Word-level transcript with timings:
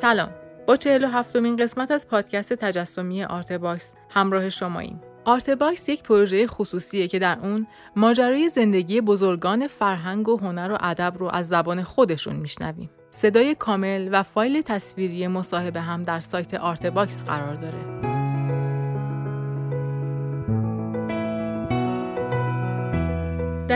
سلام. 0.00 0.28
با 0.66 0.76
47 0.76 1.36
مین 1.36 1.56
قسمت 1.56 1.90
از 1.90 2.08
پادکست 2.08 2.52
تجسمی 2.52 3.24
آرتباکس 3.24 3.94
همراه 4.10 4.48
شماییم. 4.48 5.00
آرتباکس 5.24 5.88
یک 5.88 6.02
پروژه 6.02 6.46
خصوصیه 6.46 7.08
که 7.08 7.18
در 7.18 7.38
اون 7.42 7.66
ماجرای 7.96 8.48
زندگی 8.48 9.00
بزرگان 9.00 9.66
فرهنگ 9.66 10.28
و 10.28 10.36
هنر 10.36 10.72
و 10.72 10.78
ادب 10.80 11.14
رو 11.18 11.30
از 11.32 11.48
زبان 11.48 11.82
خودشون 11.82 12.36
میشنویم. 12.36 12.90
صدای 13.10 13.54
کامل 13.54 14.08
و 14.12 14.22
فایل 14.22 14.60
تصویری 14.60 15.26
مصاحبه 15.26 15.80
هم 15.80 16.02
در 16.04 16.20
سایت 16.20 16.54
آرتباکس 16.54 17.22
قرار 17.22 17.54
داره. 17.54 18.13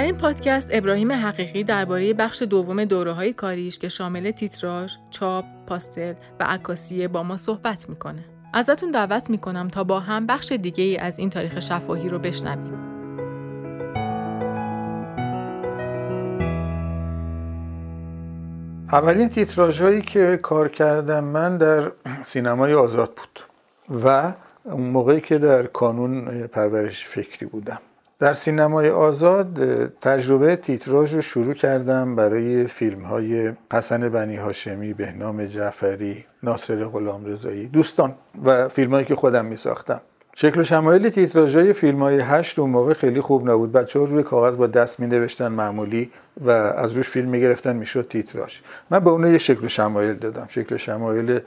این 0.09 0.17
پادکست 0.17 0.69
ابراهیم 0.73 1.13
حقیقی 1.13 1.65
درباره 1.65 2.15
بخش 2.15 2.43
دوم 2.43 2.85
دوره 2.85 3.13
های 3.13 3.33
کاریش 3.33 3.79
که 3.79 3.89
شامل 3.89 4.31
تیتراژ، 4.31 4.97
چاپ، 5.11 5.45
پاستل 5.67 6.15
و 6.41 6.45
عکاسی 6.45 7.09
با 7.09 7.23
ما 7.23 7.37
صحبت 7.37 7.89
می‌کنه. 7.89 8.25
ازتون 8.55 8.91
دعوت 8.91 9.31
می‌کنم 9.31 9.69
تا 9.69 9.85
با 9.85 10.01
هم 10.01 10.27
بخش 10.27 10.53
دیگه 10.53 10.85
ای 10.85 10.97
از 10.97 11.19
این 11.19 11.31
تاریخ 11.31 11.61
شفاهی 11.61 12.09
رو 12.09 12.19
بشنویم. 12.19 12.75
اولین 18.93 19.29
تیتراژ 19.29 19.81
هایی 19.81 20.03
که 20.03 20.41
کار 20.43 20.69
کردم 20.69 21.25
من 21.25 21.57
در 21.57 21.93
سینمای 22.25 22.75
آزاد 22.75 23.15
بود 23.15 23.41
و 24.05 24.35
اون 24.65 24.91
موقعی 24.91 25.21
که 25.21 25.39
در 25.39 25.67
کانون 25.67 26.47
پرورش 26.47 27.07
فکری 27.07 27.47
بودم 27.47 27.81
در 28.21 28.33
سینمای 28.33 28.91
آزاد 28.91 29.59
تجربه 30.01 30.57
تیتراژ 30.57 31.15
رو 31.15 31.21
شروع 31.21 31.55
کردم 31.55 32.17
برای 32.17 32.67
فیلم 32.67 33.03
های 33.03 33.53
حسن 33.73 34.09
بنی 34.09 34.37
هاشمی، 34.37 34.93
بهنام 34.93 35.45
جعفری، 35.47 36.25
ناصر 36.43 36.85
غلام 36.85 37.25
رضایی 37.25 37.67
دوستان 37.67 38.15
و 38.45 38.69
فیلم 38.69 38.91
هایی 38.91 39.05
که 39.05 39.15
خودم 39.15 39.45
می 39.45 39.57
ساختم 39.57 40.01
شکل 40.35 40.61
و 40.61 40.65
شمایل 40.65 41.09
تیتراژ 41.09 41.57
های 41.57 41.73
فیلم 41.73 42.03
های 42.03 42.21
هشت 42.21 42.59
اون 42.59 42.71
موقع 42.71 42.93
خیلی 42.93 43.21
خوب 43.21 43.51
نبود. 43.51 43.73
بچه 43.73 43.99
روی 43.99 44.23
کاغذ 44.23 44.57
با 44.57 44.67
دست 44.67 45.01
می 45.01 45.07
نوشتن 45.07 45.49
معمولی 45.49 46.11
و 46.41 46.51
از 46.51 46.93
روش 46.93 47.09
فیلم 47.09 47.29
می 47.29 47.41
گرفتن 47.41 47.77
می 47.77 47.87
شد 47.87 48.09
تیتراژ. 48.11 48.59
من 48.91 48.99
به 48.99 49.11
اون 49.11 49.27
یه 49.27 49.39
شکل 49.39 49.65
و 49.65 49.69
شمایل 49.69 50.15
دادم. 50.15 50.47
شکل 50.49 50.75
و 50.75 50.79
شمایل 50.79 51.41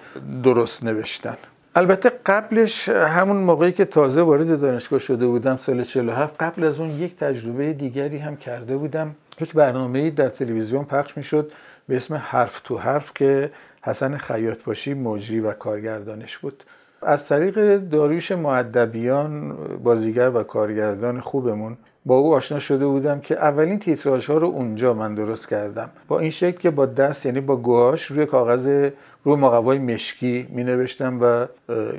درست 0.43 0.83
نوشتن. 0.83 1.37
البته 1.75 2.11
قبلش 2.25 2.89
همون 2.89 3.37
موقعی 3.37 3.71
که 3.71 3.85
تازه 3.85 4.21
وارد 4.21 4.61
دانشگاه 4.61 4.99
شده 4.99 5.27
بودم 5.27 5.57
سال 5.57 5.83
47 5.83 6.35
قبل 6.39 6.63
از 6.63 6.79
اون 6.79 6.89
یک 6.89 7.17
تجربه 7.17 7.73
دیگری 7.73 8.17
هم 8.17 8.37
کرده 8.37 8.77
بودم. 8.77 9.15
یک 9.41 9.53
برنامه 9.53 10.09
در 10.09 10.29
تلویزیون 10.29 10.83
پخش 10.83 11.17
می‌شد 11.17 11.51
به 11.87 11.95
اسم 11.95 12.15
حرف 12.15 12.61
تو 12.63 12.77
حرف 12.77 13.11
که 13.15 13.51
حسن 13.81 14.17
خیاط 14.17 14.63
باشی 14.63 14.93
مجری 14.93 15.39
و 15.39 15.51
کارگردانش 15.51 16.37
بود. 16.37 16.63
از 17.01 17.27
طریق 17.27 17.77
داریوش 17.77 18.31
معدبیان 18.31 19.57
بازیگر 19.83 20.29
و 20.29 20.43
کارگردان 20.43 21.19
خوبمون 21.19 21.77
با 22.05 22.17
او 22.17 22.33
آشنا 22.33 22.59
شده 22.59 22.85
بودم 22.85 23.19
که 23.19 23.35
اولین 23.35 23.79
تیتراژ 23.79 24.29
ها 24.29 24.37
رو 24.37 24.47
اونجا 24.47 24.93
من 24.93 25.15
درست 25.15 25.49
کردم. 25.49 25.89
با 26.07 26.19
این 26.19 26.29
شکل 26.29 26.57
که 26.57 26.71
با 26.71 26.85
دست 26.85 27.25
یعنی 27.25 27.41
با 27.41 27.55
گواش 27.55 28.05
روی 28.05 28.25
کاغذ 28.25 28.89
روی 29.23 29.35
مقوای 29.35 29.79
مشکی 29.79 30.47
می 30.49 30.63
نوشتم 30.63 31.19
و 31.21 31.45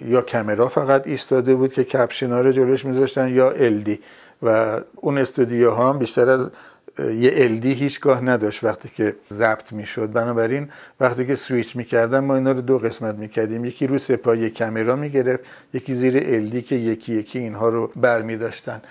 یا 0.09 0.23
کمرا 0.23 0.69
فقط 0.69 1.07
ایستاده 1.07 1.55
بود 1.55 1.73
که 1.73 1.85
کپشنا 1.85 2.41
رو 2.41 2.53
جلوش 2.53 2.85
میذاشتن 2.85 3.29
یا 3.29 3.51
الدی 3.51 4.01
و 4.43 4.81
اون 4.95 5.19
استودیوها 5.19 5.91
هم 5.91 5.99
بیشتر 5.99 6.29
از 6.29 6.53
یه 6.99 7.33
الدی 7.35 7.73
هیچگاه 7.73 8.25
نداشت 8.25 8.65
وقتی 8.65 8.89
که 8.89 9.17
ضبط 9.33 9.73
می‌شد. 9.73 10.13
بنابراین 10.13 10.69
وقتی 11.01 11.27
که 11.27 11.35
سویچ 11.35 11.77
می‌کردن 11.77 12.19
ما 12.19 12.35
اینا 12.35 12.53
رو 12.53 12.61
دو 12.61 12.79
قسمت 12.79 13.15
می‌کردیم. 13.15 13.65
یکی 13.65 13.87
رو 13.87 13.99
سپاه 13.99 14.49
کامرا 14.49 14.97
می‌گرفت. 14.97 15.45
یکی 15.75 15.95
زیر 15.95 16.23
الدی 16.27 16.63
که 16.63 16.77
یکی 16.77 17.15
یکی 17.15 17.39
اینها 17.39 17.69
رو 17.69 17.91
برمی 17.97 18.37
داشتن 18.37 18.83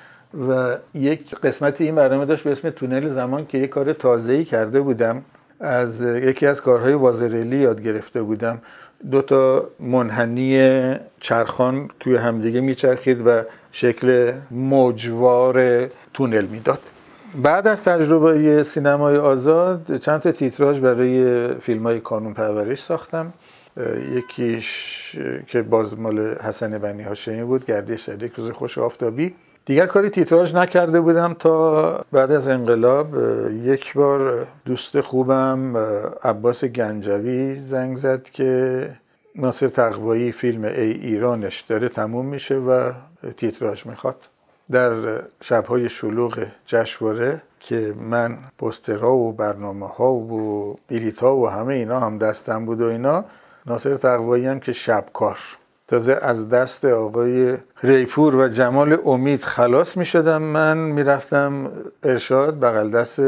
و 0.49 0.77
یک 0.93 1.35
قسمت 1.35 1.81
این 1.81 1.95
برنامه 1.95 2.25
داشت 2.25 2.43
به 2.43 2.51
اسم 2.51 2.69
تونل 2.69 3.07
زمان 3.07 3.45
که 3.45 3.57
یک 3.57 3.69
کار 3.69 3.93
تازه‌ای 3.93 4.45
کرده 4.45 4.81
بودم. 4.81 5.23
از 5.61 6.03
یکی 6.03 6.47
از 6.47 6.61
کارهای 6.61 6.93
وازرلی 6.93 7.57
یاد 7.57 7.81
گرفته 7.81 8.21
بودم. 8.21 8.61
دو 9.11 9.21
تا 9.21 9.69
منحنی 9.79 10.95
چرخان 11.19 11.87
توی 11.99 12.15
همدیگه 12.15 12.61
میچرخید 12.61 13.27
و 13.27 13.43
شکل 13.71 14.31
موجوار 14.51 15.87
تونل 16.13 16.45
می‌داد. 16.45 16.79
بعد 17.35 17.67
از 17.67 17.83
تجربه 17.83 18.63
سینمای 18.63 19.17
آزاد 19.17 19.97
چند 19.97 20.21
تا 20.21 20.31
تیتراژ 20.31 20.79
برای 20.79 21.47
فیلم 21.53 21.83
های 21.83 21.99
کانون 21.99 22.33
پرورش 22.33 22.83
ساختم. 22.83 23.33
یکیش 24.11 25.17
که 25.47 25.61
باز 25.61 25.99
مال 25.99 26.19
حسن 26.19 26.77
بنی 26.77 27.03
هاشمی 27.03 27.43
بود 27.43 27.65
گردش 27.65 28.09
در 28.09 28.23
یک 28.23 28.33
روز 28.33 28.49
خوش 28.49 28.77
آفتابی. 28.77 29.35
دیگر 29.65 29.85
کاری 29.85 30.09
تیتراژ 30.09 30.55
نکرده 30.55 31.01
بودم 31.01 31.33
تا 31.33 32.05
بعد 32.11 32.31
از 32.31 32.47
انقلاب. 32.47 33.15
یک 33.51 33.93
بار 33.93 34.47
دوست 34.65 35.01
خوبم 35.01 35.77
عباس 36.23 36.63
گنجوی 36.65 37.59
زنگ 37.59 37.97
زد 37.97 38.23
که 38.23 38.89
ناصر 39.35 39.67
تقوایی 39.67 40.31
فیلم 40.31 40.63
ای 40.63 40.91
ایرانش 40.91 41.61
داره 41.61 41.89
تموم 41.89 42.25
میشه 42.25 42.55
و 42.55 42.91
تیتراژ 43.37 43.85
می‌خواد. 43.85 44.15
در 44.71 45.21
شبهای 45.41 45.89
شلوغ 45.89 46.45
جشنواره 46.65 47.41
که 47.59 47.93
من 47.99 48.37
پسترها 48.59 49.13
و 49.13 49.31
برنامه 49.31 49.87
ها 49.87 50.13
و 50.13 50.75
بلیت 50.87 51.19
ها 51.19 51.37
و 51.37 51.49
همه 51.49 51.73
اینا 51.73 51.99
هم 51.99 52.17
دستم 52.17 52.65
بود 52.65 52.81
و 52.81 52.85
اینا 52.85 53.25
ناصر 53.65 53.95
تقوایی 53.95 54.45
هم 54.47 54.59
که 54.59 54.73
شبکار. 54.73 55.37
تازه 55.91 56.17
از 56.21 56.49
دست 56.49 56.85
آقای 56.85 57.57
ریپور 57.83 58.35
و 58.35 58.47
جمال 58.47 58.97
امید 59.05 59.41
خلاص 59.41 59.97
می 59.97 60.05
شدم 60.05 60.41
من 60.41 60.77
می‌رفتم 60.77 61.71
ارشاد 62.03 62.59
بغل 62.59 62.89
دست 62.89 63.21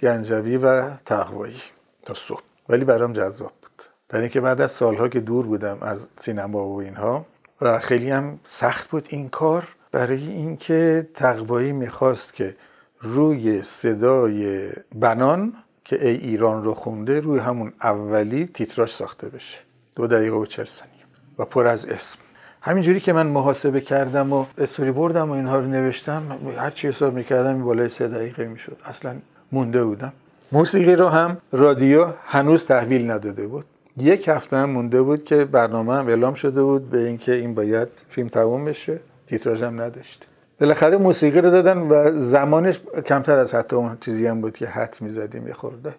گنجوی 0.00 0.56
و 0.56 0.90
تقوایی 0.96 1.62
تا 2.06 2.14
صبح. 2.14 2.42
ولی 2.68 2.84
برام 2.84 3.12
جذاب 3.12 3.52
بود. 3.62 3.82
برای 4.08 4.22
اینکه 4.22 4.40
بعد 4.40 4.60
از 4.60 4.72
سالها 4.72 5.08
که 5.08 5.20
دور 5.20 5.46
بودم 5.46 5.78
از 5.80 6.08
سینما 6.16 6.68
و 6.68 6.80
اینها 6.80 7.26
و 7.60 7.78
خیلی 7.78 8.10
هم 8.10 8.38
سخت 8.44 8.90
بود 8.90 9.06
این 9.10 9.28
کار 9.28 9.68
برای 9.92 10.28
اینکه 10.28 11.08
تقوایی 11.14 11.72
می‌خواست 11.72 12.34
که 12.34 12.56
روی 13.00 13.62
صدای 13.62 14.70
بنان 14.94 15.52
که 15.84 16.08
ای 16.08 16.16
ایران 16.16 16.64
رو 16.64 16.74
خونده 16.74 17.20
روی 17.20 17.38
همون 17.38 17.72
اولی 17.82 18.46
تیتراژ 18.54 18.90
ساخته 18.90 19.28
بشه. 19.28 19.58
دو 19.96 20.06
دقیقه 20.06 20.36
و 20.36 20.46
چل 20.46 20.64
ثانیه. 20.64 20.93
و 21.38 21.44
پر 21.44 21.66
از 21.66 21.86
اسم. 21.86 22.18
همینجوری 22.60 23.00
که 23.00 23.12
من 23.12 23.26
محاسبه 23.26 23.80
کردم 23.80 24.32
و 24.32 24.46
استوری 24.58 24.92
بردم 24.92 25.30
و 25.30 25.32
اینها 25.32 25.58
رو 25.58 25.66
نوشتم 25.66 26.22
هر 26.58 26.70
چی 26.70 26.88
حساب 26.88 27.14
می‌کردم 27.14 27.64
بالای 27.64 27.88
سه 27.88 28.08
دقیقه 28.08 28.46
می‌شد. 28.48 28.76
اصلا 28.84 29.16
مونده 29.52 29.84
بودم. 29.84 30.12
موسیقی 30.52 30.96
رو 30.96 31.08
هم 31.08 31.36
رادیو 31.52 32.06
هنوز 32.26 32.64
تحویل 32.64 33.10
نداده 33.10 33.46
بود. 33.46 33.64
یک 33.96 34.28
هفته 34.28 34.56
هم 34.56 34.70
مونده 34.70 35.02
بود 35.02 35.24
که 35.24 35.44
برنامه 35.44 35.94
هم 35.94 36.08
اعلام 36.08 36.34
شده 36.34 36.62
بود 36.62 36.90
به 36.90 36.98
اینکه 36.98 37.32
این 37.32 37.54
باید 37.54 37.88
فیلم 38.08 38.28
تموم 38.28 38.64
بشه. 38.64 39.00
تیتراژ 39.26 39.62
هم 39.62 39.80
نداشت. 39.80 40.26
بالاخره 40.60 40.96
موسیقی 40.96 41.40
رو 41.40 41.50
دادن 41.50 41.78
و 41.78 42.18
زمانش 42.18 42.80
کمتر 43.06 43.38
از 43.38 43.54
حتی 43.54 43.76
اون 43.76 43.98
چیزی 44.00 44.26
هم 44.26 44.40
بود 44.40 44.56
که 44.56 44.66
حد 44.66 44.96
می‌زدیم 45.00 45.46
یه 45.46 45.54
خورده. 45.54 45.94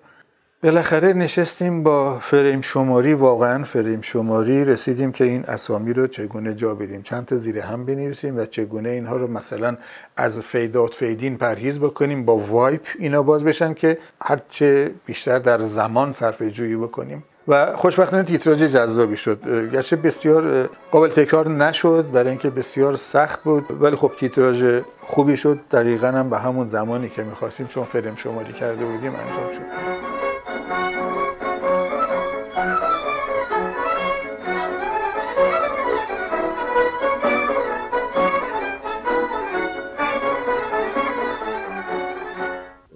بالاخره 0.66 1.14
نشستیم 1.14 1.84
با 1.84 2.20
فریم 2.20 2.62
شماری 2.62 3.14
واقعا 3.14 3.64
فریم 3.64 4.02
شماری 4.02 4.66
رسیدیم 4.66 5.12
که 5.12 5.24
این 5.24 5.46
اسامی 5.46 5.94
رو 5.94 6.08
چگونه 6.08 6.54
جا 6.54 6.76
بدیم. 6.76 7.02
چند 7.02 7.26
تا 7.26 7.36
زیر 7.36 7.60
هم 7.60 7.86
بنویسیم 7.86 8.38
و 8.38 8.46
چگونه 8.46 8.90
اینها 8.90 9.16
رو 9.16 9.28
مثلا 9.28 9.78
از 10.18 10.42
fade 10.42 10.71
out 10.71 10.94
fade 10.94 11.23
in 11.23 11.38
پرهیز 11.38 11.80
بکنیم 11.80 12.26
با 12.26 12.38
wipe 12.38 12.82
اینا 13.00 13.24
باز 13.24 13.44
بشن 13.44 13.74
که 13.74 13.98
هرچه 14.22 14.92
بیشتر 15.06 15.40
در 15.40 15.60
زمان 15.60 16.12
صرف 16.12 16.42
جویی 16.42 16.76
بکنیم. 16.76 17.24
و 17.48 17.76
خوشبختانه 17.76 18.24
تیتراژ 18.24 18.64
جذابی 18.64 19.18
شد. 19.18 19.70
گرچه 19.72 19.96
بسیار 19.96 20.70
قابل 20.92 21.08
تکرار 21.08 21.50
نشد 21.50 22.12
برای 22.12 22.30
اینکه 22.30 22.50
بسیار 22.50 22.96
سخت 22.96 23.44
بود 23.44 23.82
ولی 23.82 23.96
خب 23.96 24.12
تیتراژ 24.20 24.82
خوبی 25.02 25.38
شد. 25.38 25.60
دقیقا 25.72 26.08
هم 26.08 26.30
به 26.30 26.40
همون 26.40 26.68
زمانی 26.68 27.10
که 27.10 27.24
می‌خواستیم 27.24 27.68
چون 27.68 27.84
فریم 27.84 28.16
شماری 28.16 28.54
کرده 28.54 28.86
بودیم 28.86 29.16
انجام 29.16 29.52
شد. 29.52 29.95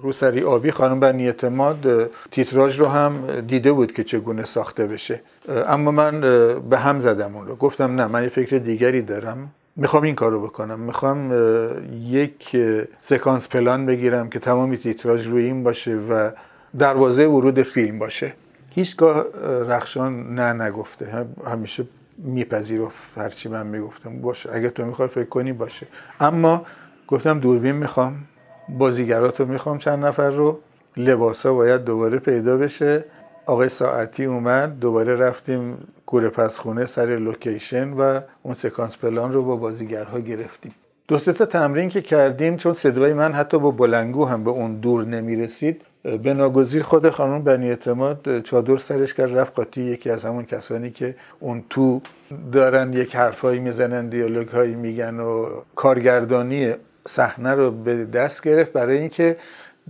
روسری 0.10 0.44
آبی 0.44 0.72
خانم 0.72 1.00
بنی 1.00 1.26
اعتماد 1.26 2.12
تیتراژ 2.32 2.80
رو 2.80 2.88
هم 2.88 3.42
دیده 3.42 3.72
بود 3.72 3.92
که 3.92 4.04
چگونه 4.04 4.46
ساخته 4.46 4.88
بشه. 4.88 5.22
اما 5.68 5.92
من 5.92 6.22
به 6.70 6.78
هم 6.78 7.00
زدم 7.00 7.36
اون 7.36 7.48
رو. 7.48 7.56
گفتم 7.56 7.96
نه 7.96 8.08
من 8.08 8.24
یه 8.24 8.30
فکر 8.30 8.58
دیگری 8.58 9.02
دارم. 9.02 9.52
می‌خوام 9.76 10.04
این 10.04 10.16
کار 10.16 10.32
رو 10.32 10.42
بکنم. 10.42 10.80
می‌خوام 10.80 11.34
یک 12.02 12.58
سکانس 13.00 13.48
پلان 13.48 13.86
بگیرم 13.86 14.30
که 14.30 14.40
تمامی 14.40 14.78
تیتراژ 14.78 15.28
روی 15.28 15.44
این 15.44 15.64
باشه 15.64 15.96
و 15.96 16.32
دروازه 16.80 17.28
ورود 17.28 17.62
فیلم 17.62 18.00
باشه. 18.00 18.34
هیچگاه 18.70 19.26
رخشان 19.68 20.36
نه 20.36 20.54
نگفته. 20.54 21.26
همیشه 21.46 21.84
میپذیرفت 22.18 23.00
هرچی 23.16 23.50
من 23.50 23.68
می‌گفتم. 23.68 24.22
باشه 24.22 24.50
اگه 24.54 24.70
تو 24.70 24.86
می‌خوای 24.86 25.08
فکر 25.08 25.30
کنی 25.30 25.54
باشه. 25.54 25.88
اما 26.20 26.66
گفتم 27.08 27.40
دوربین 27.40 27.76
می‌خوام. 27.76 28.16
بازیگرات 28.77 29.39
رو 29.39 29.45
می‌خوام 29.45 29.77
چند 29.77 30.06
نفر 30.06 30.30
رو. 30.30 30.60
لباسا 30.98 31.54
باید 31.54 31.83
دوباره 31.83 32.19
پیدا 32.19 32.57
بشه. 32.57 33.06
آقای 33.45 33.69
ساعتی 33.69 34.25
اومد 34.25 34.80
دوباره 34.80 35.16
رفتیم 35.16 35.77
کوره 36.06 36.30
پسخونه 36.30 36.86
سر 36.86 37.06
لوکیشن 37.06 37.89
و 37.89 38.21
اون 38.44 38.54
سکانس 38.54 38.98
پلان 38.98 39.33
رو 39.33 39.44
با 39.44 39.56
بازیگرها 39.56 40.19
گرفتیم. 40.19 40.75
دو 41.07 41.18
تا 41.19 41.45
تمرین 41.45 41.89
که 41.89 42.01
کردیم 42.01 42.57
چون 42.57 42.74
صدای 42.74 43.13
من 43.13 43.33
حتی 43.33 43.60
با 43.60 43.71
بلنگو 43.71 44.25
هم 44.25 44.44
به 44.44 44.50
اون 44.50 44.75
دور 44.75 45.06
نمی‌رسید 45.06 45.81
به 46.24 46.33
ناگزیر 46.33 46.83
خود 46.83 47.10
خانم 47.10 47.44
بنی 47.44 47.69
اعتماد 47.69 48.42
چادر 48.42 48.75
سرش 48.75 49.13
کرد 49.13 49.38
رفت 49.38 49.56
قاطی 49.56 49.81
یکی 49.81 50.10
از 50.10 50.25
همون 50.25 50.45
کسانی 50.45 50.92
که 50.92 51.16
اون 51.39 51.63
تو 51.69 52.01
دارن 52.51 52.94
یک 52.94 53.16
حرفایی 53.16 53.60
می‌زنن 53.60 54.10
دیالوگ 54.10 54.48
هایی 54.48 54.75
میگن 54.75 55.19
و 55.19 55.48
کارگردانی 55.75 56.74
صحنه 57.10 57.54
رو 57.54 57.72
به 57.72 58.06
دست 58.06 58.44
گرفت 58.44 58.72
برای 58.72 58.98
اینکه 58.98 59.38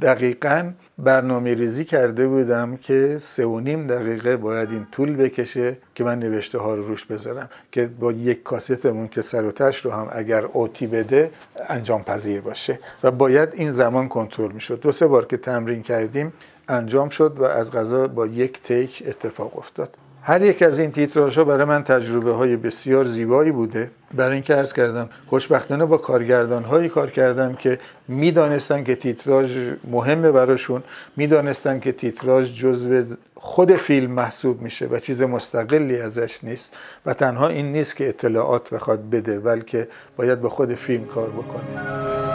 دقیقا 0.02 0.72
برنامه 0.98 1.54
ریزی 1.54 1.86
کرده 1.86 2.28
بودم 2.28 2.78
که 2.78 3.18
سه 3.20 3.46
و 3.46 3.60
نیم 3.60 3.88
دقیقه 3.88 4.38
باید 4.38 4.70
این 4.70 4.88
طول 4.92 5.16
بکشه 5.16 5.78
که 5.96 6.04
من 6.04 6.20
نوشته 6.20 6.58
ها 6.58 6.76
رو 6.76 6.88
روش 6.88 7.06
بذارم 7.06 7.50
که 7.72 7.88
با 7.88 8.12
یک 8.12 8.44
کاستمون 8.44 9.08
که 9.08 9.22
سر 9.22 9.46
و 9.46 9.52
تش 9.52 9.86
رو 9.86 9.92
هم 9.92 10.08
اگر 10.12 10.46
اوتی 10.46 10.88
بده 10.88 11.32
انجام 11.70 12.04
پذیر 12.04 12.42
باشه. 12.42 12.80
و 13.04 13.12
باید 13.12 13.50
این 13.54 13.72
زمان 13.72 14.08
کنترل 14.08 14.52
می‌شد. 14.52 14.80
دو 14.80 14.92
سه 14.92 15.08
بار 15.08 15.26
که 15.26 15.38
تمرین 15.38 15.84
کردیم 15.84 16.34
انجام 16.68 17.10
شد 17.10 17.40
و 17.40 17.44
از 17.44 17.72
غذا 17.72 18.08
با 18.08 18.28
یک 18.28 18.62
تیک 18.62 19.04
اتفاق 19.08 19.58
افتاد. 19.58 19.98
هر 20.30 20.42
یک 20.42 20.62
از 20.62 20.80
این 20.80 20.92
تیتراژ 20.92 21.38
ها 21.38 21.44
برای 21.44 21.66
من 21.66 21.84
تجربه 21.84 22.34
های 22.34 22.56
بسیار 22.56 23.06
زیبایی 23.06 23.52
بوده. 23.52 23.92
برای 24.14 24.34
اینکه 24.34 24.56
عرض 24.56 24.74
کردم 24.74 25.10
خوشبختانه 25.28 25.86
با 25.86 25.98
کارگردان 25.98 26.64
هایی 26.64 26.90
کار 26.90 27.10
کردم 27.10 27.54
که 27.54 27.80
می‌دانستن 28.08 28.84
که 28.84 28.96
تیتراژ 28.96 29.58
مهمه 29.92 30.32
براشون 30.32 30.84
می‌دانستن 31.18 31.80
که 31.80 31.92
تیتراژ 31.92 32.54
جزو 32.54 33.16
خود 33.36 33.76
فیلم 33.76 34.12
محسوب 34.12 34.62
میشه 34.62 34.86
و 34.86 35.00
چیز 35.00 35.22
مستقلی 35.22 36.02
ازش 36.02 36.44
نیست 36.44 36.74
و 37.06 37.14
تنها 37.14 37.48
این 37.48 37.72
نیست 37.72 37.96
که 37.96 38.10
اطلاعات 38.10 38.70
بخواد 38.70 39.10
بده 39.10 39.40
بلکه 39.40 39.88
باید 40.18 40.42
به 40.42 40.50
خود 40.50 40.76
فیلم 40.76 41.06
کار 41.06 41.30
بکنه. 41.30 42.29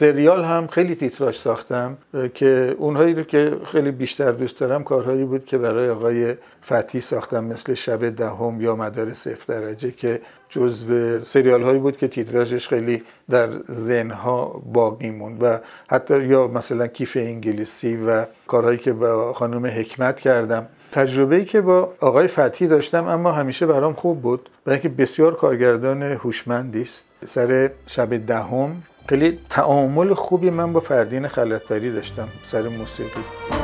سریال 0.00 0.44
هم 0.44 0.66
خیلی 0.66 0.94
تیتراژ 0.94 1.36
ساختم 1.36 1.98
که 2.34 2.74
اونهایی 2.78 3.14
رو 3.14 3.22
که 3.22 3.56
خیلی 3.66 3.90
بیشتر 3.90 4.32
دوست 4.32 4.60
دارم 4.60 4.84
کارهایی 4.84 5.24
بود 5.24 5.44
که 5.46 5.58
برای 5.58 5.90
آقای 5.90 6.34
فتی 6.62 7.00
ساختم 7.00 7.44
مثل 7.44 7.74
شب 7.74 8.16
دهم 8.16 8.60
یا 8.60 8.76
مدارس 8.76 9.28
صفر 9.28 9.60
درجه 9.60 9.90
که 9.90 10.20
جزو 10.48 11.20
سریال 11.20 11.62
هایی 11.62 11.78
بود 11.78 11.96
که 11.96 12.08
تیتراژش 12.08 12.68
خیلی 12.68 13.02
در 13.30 13.48
ذهنها 13.70 14.62
باقی 14.72 15.10
موند 15.10 15.42
و 15.42 15.58
حتی 15.88 16.24
یا 16.24 16.46
مثلا 16.46 16.86
کیف 16.86 17.16
انگلیسی 17.16 17.96
و 17.96 18.26
کارهایی 18.46 18.78
که 18.78 18.92
با 18.92 19.32
خانم 19.32 19.66
حکمت 19.66 20.20
کردم. 20.20 20.66
تجربه 20.92 21.36
ای 21.36 21.44
که 21.44 21.60
با 21.60 21.92
آقای 22.00 22.28
فتحی 22.28 22.66
داشتم 22.66 23.06
اما 23.06 23.32
همیشه 23.32 23.66
برام 23.66 23.92
خوب 23.92 24.22
بود 24.22 24.50
برای 24.64 24.78
اینکه 24.78 25.02
بسیار 25.02 25.34
کارگردان 25.34 26.02
هوشمندی 26.02 26.82
است. 26.82 27.06
سر 27.26 27.70
شب 27.86 28.26
دهم 28.26 28.82
خیلی 29.10 29.38
تعامل 29.50 30.14
خوبی 30.14 30.50
من 30.50 30.72
با 30.72 30.80
فردین 30.80 31.28
خلطبری 31.28 31.92
داشتم 31.92 32.28
سر 32.42 32.68
موسیقی. 32.68 33.59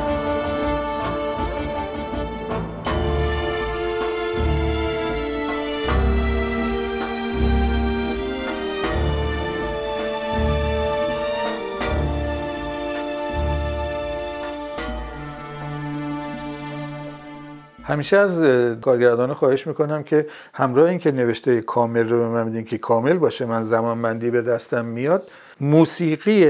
همیشه 17.97 18.17
از 18.17 18.43
کارگردان 18.81 19.33
خواهش 19.33 19.67
می‌کنم 19.67 20.03
که 20.03 20.27
همراه 20.53 20.89
این 20.89 20.99
که 20.99 21.11
نوشته 21.11 21.61
کامل 21.61 22.09
رو 22.09 22.19
به 22.19 22.27
من 22.27 22.43
میدین 22.43 22.65
که 22.65 22.77
کامل 22.77 23.17
باشه 23.17 23.45
من 23.45 23.63
زمان 23.63 24.01
بندی 24.01 24.31
به 24.31 24.41
دستم 24.41 24.85
میاد 24.85 25.23
موسیقی 25.61 26.45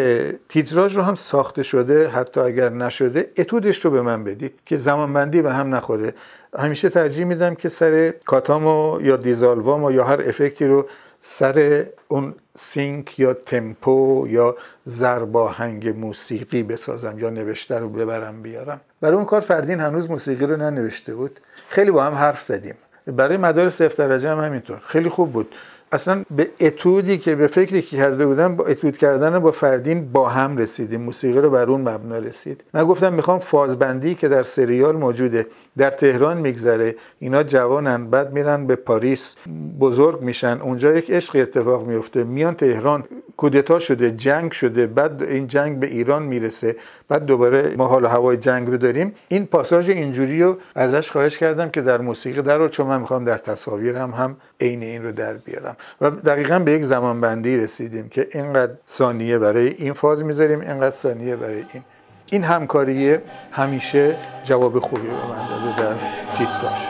تیتراژ 0.50 0.98
رو 0.98 1.04
هم 1.04 1.16
ساخته 1.16 1.64
شده 1.64 2.08
حتی 2.08 2.40
اگر 2.40 2.70
نشده 2.70 3.32
اتودش 3.38 3.86
رو 3.86 3.92
به 3.92 4.02
من 4.02 4.24
بدید 4.24 4.54
که 4.66 4.78
زمان 4.78 5.14
بندی 5.14 5.42
به 5.42 5.54
هم 5.54 5.76
نخوره. 5.76 6.14
همیشه 6.60 6.90
ترجیح 6.90 7.26
میدم 7.26 7.56
که 7.56 7.70
سر 7.70 8.14
کاتامو 8.26 9.02
یا 9.02 9.18
دیزالوامو 9.18 9.92
یا 9.92 10.04
هر 10.04 10.22
افکتی 10.22 10.66
رو 10.66 10.86
سر 11.20 11.86
اون 12.08 12.34
سینک 12.56 13.20
یا 13.20 13.34
تمپو 13.34 14.26
یا 14.30 14.56
زرباهنگ 14.84 16.00
موسیقی 16.00 16.64
بسازم 16.64 17.20
یا 17.20 17.30
نوشته 17.30 17.80
رو 17.80 17.90
ببرم 17.90 18.42
بیارم. 18.42 18.82
برای 19.02 19.16
اون 19.16 19.26
کار 19.26 19.42
فردین 19.42 19.80
هنوز 19.80 20.10
موسیقی 20.10 20.46
رو 20.46 20.58
ننوشته 20.58 21.16
بود. 21.16 21.40
خیلی 21.70 21.92
با 21.92 22.04
هم 22.04 22.14
حرف 22.14 22.42
زدیم. 22.42 22.76
برای 23.08 23.38
مدار 23.38 23.70
صفر 23.70 24.08
درجه 24.08 24.30
هم 24.30 24.40
همینطور. 24.40 24.82
خیلی 24.86 25.10
خوب 25.10 25.34
بود. 25.34 25.56
اصلا 25.92 26.24
به 26.36 26.50
اتودی 26.60 27.18
که 27.18 27.36
به 27.36 27.48
فکری 27.48 27.82
که 27.82 27.98
کرده 27.98 28.26
بودم 28.26 28.56
با 28.56 28.66
اتود 28.66 28.98
کردن 28.98 29.40
با 29.40 29.52
فردین 29.52 30.12
با 30.12 30.30
هم 30.30 30.58
رسیدیم. 30.58 31.02
موسیقی 31.02 31.40
رو 31.40 31.50
بر 31.50 31.70
اون 31.70 31.82
مبنا 31.82 32.18
رسید. 32.18 32.64
من 32.74 32.84
گفتم 32.84 33.14
می‌خوام 33.14 33.40
فازبندی 33.40 34.16
که 34.16 34.28
در 34.28 34.44
سریال 34.44 34.96
موجوده 34.96 35.48
در 35.78 35.92
تهران 35.92 36.38
میگذره. 36.38 36.96
اینا 37.20 37.44
جوانن 37.44 38.08
بعد 38.10 38.34
میرن 38.34 38.68
به 38.68 38.76
پاریس. 38.76 39.36
بزرگ 39.80 40.22
میشن. 40.22 40.58
اونجا 40.62 40.94
یک 40.94 41.12
عشقی 41.12 41.42
اتفاق 41.42 41.88
میفته. 41.88 42.24
میان 42.24 42.56
تهران. 42.56 43.04
کودتا 43.38 43.80
شده 43.80 44.12
جنگ 44.12 44.52
شده. 44.52 44.88
بعد 44.88 45.24
این 45.24 45.48
جنگ 45.48 45.80
به 45.80 45.88
ایران 45.88 46.24
می‌رسه. 46.24 46.76
بعد 47.10 47.26
دوباره 47.26 47.76
ما 47.78 47.88
حال 47.88 48.06
هوای 48.06 48.38
جنگ 48.38 48.68
رو 48.68 48.78
داریم. 48.78 49.14
این 49.28 49.46
پاساژ 49.46 49.90
اینجوری 49.90 50.44
رو 50.44 50.58
ازش 50.76 51.12
خواهش 51.12 51.38
کردم 51.38 51.70
که 51.70 51.82
در 51.82 52.02
موسیقی 52.02 52.42
در 52.42 52.58
رو 52.58 52.68
چون 52.68 52.88
من 52.88 53.00
می‌خوام 53.00 53.26
در 53.26 53.38
تصاویرم 53.38 54.12
هم 54.12 54.38
عین 54.62 54.84
این 54.84 55.04
رو 55.04 55.12
در 55.12 55.34
بیارم. 55.34 55.77
و 56.02 56.10
دقیقا 56.10 56.60
به 56.60 56.72
یک 56.72 56.84
زمان 56.84 57.22
بندی 57.22 57.58
رسیدیم 57.58 58.10
که 58.10 58.28
اینقدر 58.34 58.74
ثانیه 58.88 59.38
برای 59.38 59.68
این 59.68 59.94
فاز 59.94 60.24
می‌ذاریم 60.24 60.62
اینقدر 60.62 60.92
ثانیه 60.92 61.36
برای 61.36 61.66
این. 61.74 61.84
این 62.32 62.44
همکاری 62.44 63.18
همیشه 63.52 64.16
جواب 64.44 64.80
خوبی 64.80 65.08
رو 65.08 65.14
من 65.14 65.48
داده 65.50 65.82
در 65.82 65.96
تیتراش 66.38 66.82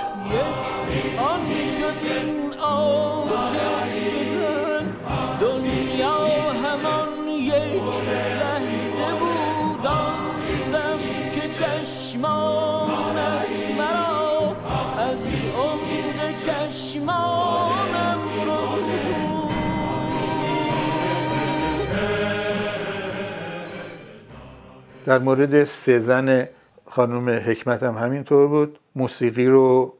در 25.07 25.19
مورد 25.19 25.63
سزن 25.63 26.47
خانم 26.85 27.29
حکمت 27.29 27.83
هم 27.83 27.97
همینطور 27.97 28.47
بود. 28.47 28.79
موسیقی 28.95 29.45
رو 29.45 29.93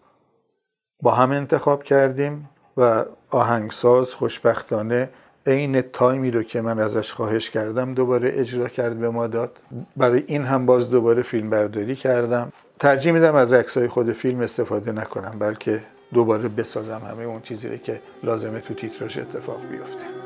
با 1.02 1.12
هم 1.12 1.32
انتخاب 1.32 1.84
کردیم 1.84 2.50
و 2.78 3.06
آهنگساز 3.30 4.14
خوشبختانه 4.14 5.10
عین 5.46 5.82
تایمی 5.82 6.32
رو 6.32 6.44
که 6.44 6.62
من 6.62 6.80
ازش 6.80 7.14
خواهش 7.14 7.50
کردم 7.50 7.94
دوباره 7.94 8.32
اجرا 8.34 8.68
کرد 8.68 9.00
به 9.00 9.10
ما 9.10 9.28
داد. 9.28 9.58
برای 9.98 10.24
این 10.28 10.44
هم 10.44 10.66
باز 10.66 10.90
دوباره 10.90 11.22
فیلم 11.22 11.50
برداری 11.50 11.96
کردم. 11.96 12.54
ترجیح 12.80 13.12
میدم 13.12 13.36
از 13.36 13.54
عکسای 13.54 13.88
خود 13.88 14.12
فیلم 14.12 14.40
استفاده 14.40 14.92
نکنم 14.92 15.40
بلکه 15.40 15.84
دوباره 16.14 16.50
بسازم 16.50 17.02
همه 17.12 17.24
اون 17.24 17.42
چیزی 17.42 17.78
که 17.78 18.02
لازمه 18.24 18.60
تو 18.60 18.74
تیتراژ 18.74 19.18
اتفاق 19.18 19.60
بیفته. 19.72 20.17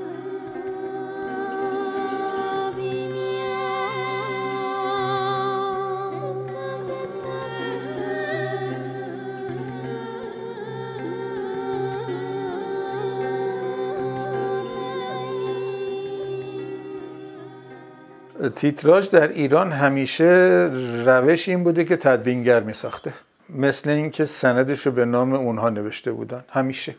تیتراژ 18.50 19.10
در 19.10 19.28
ایران 19.28 19.72
همیشه 19.72 20.70
روش 21.06 21.50
این 21.50 21.64
بوده 21.64 21.84
که 21.84 21.98
تدوینگر 21.98 22.60
می 22.60 22.74
ساخته 22.74 23.14
مثل 23.50 23.90
اینکه 23.90 24.26
سندش 24.26 24.86
رو 24.86 24.92
به 24.92 25.06
نام 25.06 25.34
اونها 25.34 25.70
نوشته 25.70 26.12
بودن. 26.12 26.44
همیشه. 26.50 26.96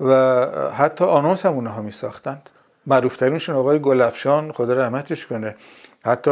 و 0.00 0.46
حتی 0.76 1.04
آنونس 1.04 1.46
هم 1.46 1.52
اونها 1.52 1.82
می 1.82 1.90
ساختند 1.90 2.50
معروفترینشون 2.86 3.56
آقای 3.56 3.78
گلفشان 3.78 4.52
خدا 4.52 4.74
رحمتش 4.74 5.26
کنه. 5.26 5.54
حتی 6.04 6.30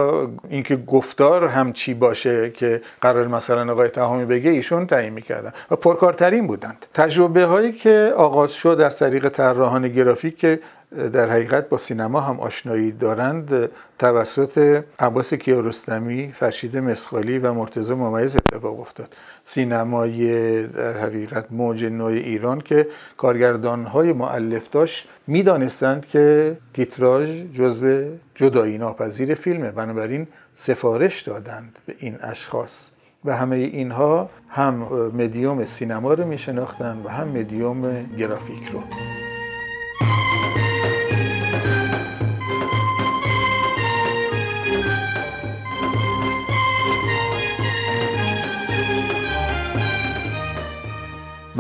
اینکه 0.49 0.77
گفتار 0.77 1.47
هم 1.47 1.73
چی 1.73 1.95
باشه 1.95 2.51
که 2.51 2.83
قرار 3.01 3.27
مثلا 3.27 3.73
آقای 3.73 3.89
تهامی 3.89 4.25
بگه 4.25 4.51
ایشون 4.51 4.87
تعیین 4.87 5.13
می‌کردن. 5.13 5.53
و 5.71 5.77
پرکارترین 5.77 6.47
بودند. 6.47 6.87
تجربه 6.95 7.45
هایی 7.45 7.73
که 7.73 8.13
آغاز 8.17 8.53
شد 8.53 8.81
از 8.85 8.99
طریق 8.99 9.29
طراحان 9.29 9.89
گرافیک 9.89 10.39
که 10.39 10.61
در 11.13 11.31
حقیقت 11.31 11.69
با 11.69 11.79
سینما 11.79 12.21
هم 12.21 12.41
آشنایی 12.41 12.93
دارند 12.93 13.71
توسط 13.99 14.85
عباس 14.99 15.35
کیارستمی، 15.35 16.33
فرشید 16.39 16.77
مسخالی 16.77 17.39
و 17.39 17.53
مرتضی 17.53 17.95
ممیز 17.95 18.37
اتفاق 18.37 18.81
افتاد. 18.81 19.15
سینمای 19.45 20.67
در 20.67 20.99
حقیقت 20.99 21.47
موج 21.51 21.85
نو 21.85 22.05
ایران 22.05 22.61
که 22.61 22.87
کارگردان 23.17 23.85
های 23.85 24.13
معلف 24.13 24.71
داشت 24.71 25.09
می‌دانستند 25.27 26.07
که 26.07 26.57
تیتراژ 26.75 27.29
جزو 27.55 28.05
جدایی 28.35 28.79
ناپذیر 28.79 29.35
فیلمه. 29.35 29.71
بنابراین 29.71 30.27
سفارش 30.55 31.23
دادند 31.23 31.79
به 31.87 31.95
این 31.99 32.17
اشخاص. 32.21 32.91
و 33.25 33.37
همه 33.37 33.57
اینها 33.57 34.31
هم 34.49 34.75
مدیوم 35.15 35.65
سینما 35.65 36.15
رو 36.15 36.27
میشناختند 36.27 37.07
و 37.07 37.09
هم 37.09 37.29
مدیوم 37.29 38.07
گرافیک 38.19 38.69
رو. 38.73 39.10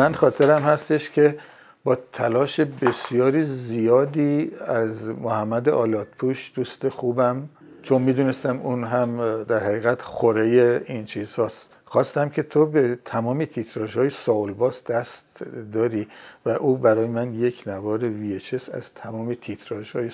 من 0.00 0.14
خاطرم 0.14 0.62
هستش 0.62 1.10
که 1.10 1.38
با 1.84 1.98
تلاش 2.12 2.60
بسیاری 2.60 3.42
زیادی 3.42 4.52
از 4.66 5.08
محمد 5.08 5.68
آلاتپوش 5.68 6.52
دوست 6.54 6.88
خوبم 6.88 7.48
چون 7.82 8.02
می‌دونستم 8.02 8.60
اون 8.60 8.84
هم 8.84 9.42
در 9.42 9.64
حقیقت 9.64 10.02
خوره 10.02 10.82
این 10.86 11.04
چیز 11.04 11.38
هست. 11.38 11.70
خواستم 11.84 12.28
که 12.28 12.42
تو 12.42 12.66
به 12.66 12.98
تمام 13.04 13.44
تیتراژ 13.44 13.96
های 13.96 14.10
ساول 14.10 14.52
باس 14.52 14.84
دست 14.84 15.44
داری 15.72 16.08
و 16.46 16.50
او 16.50 16.76
برای 16.76 17.06
من 17.06 17.34
یک 17.34 17.64
نوار 17.66 18.00
VHS 18.00 18.74
از 18.74 18.94
تمام 18.94 19.34
تیتراژ 19.34 19.96
های 19.96 20.10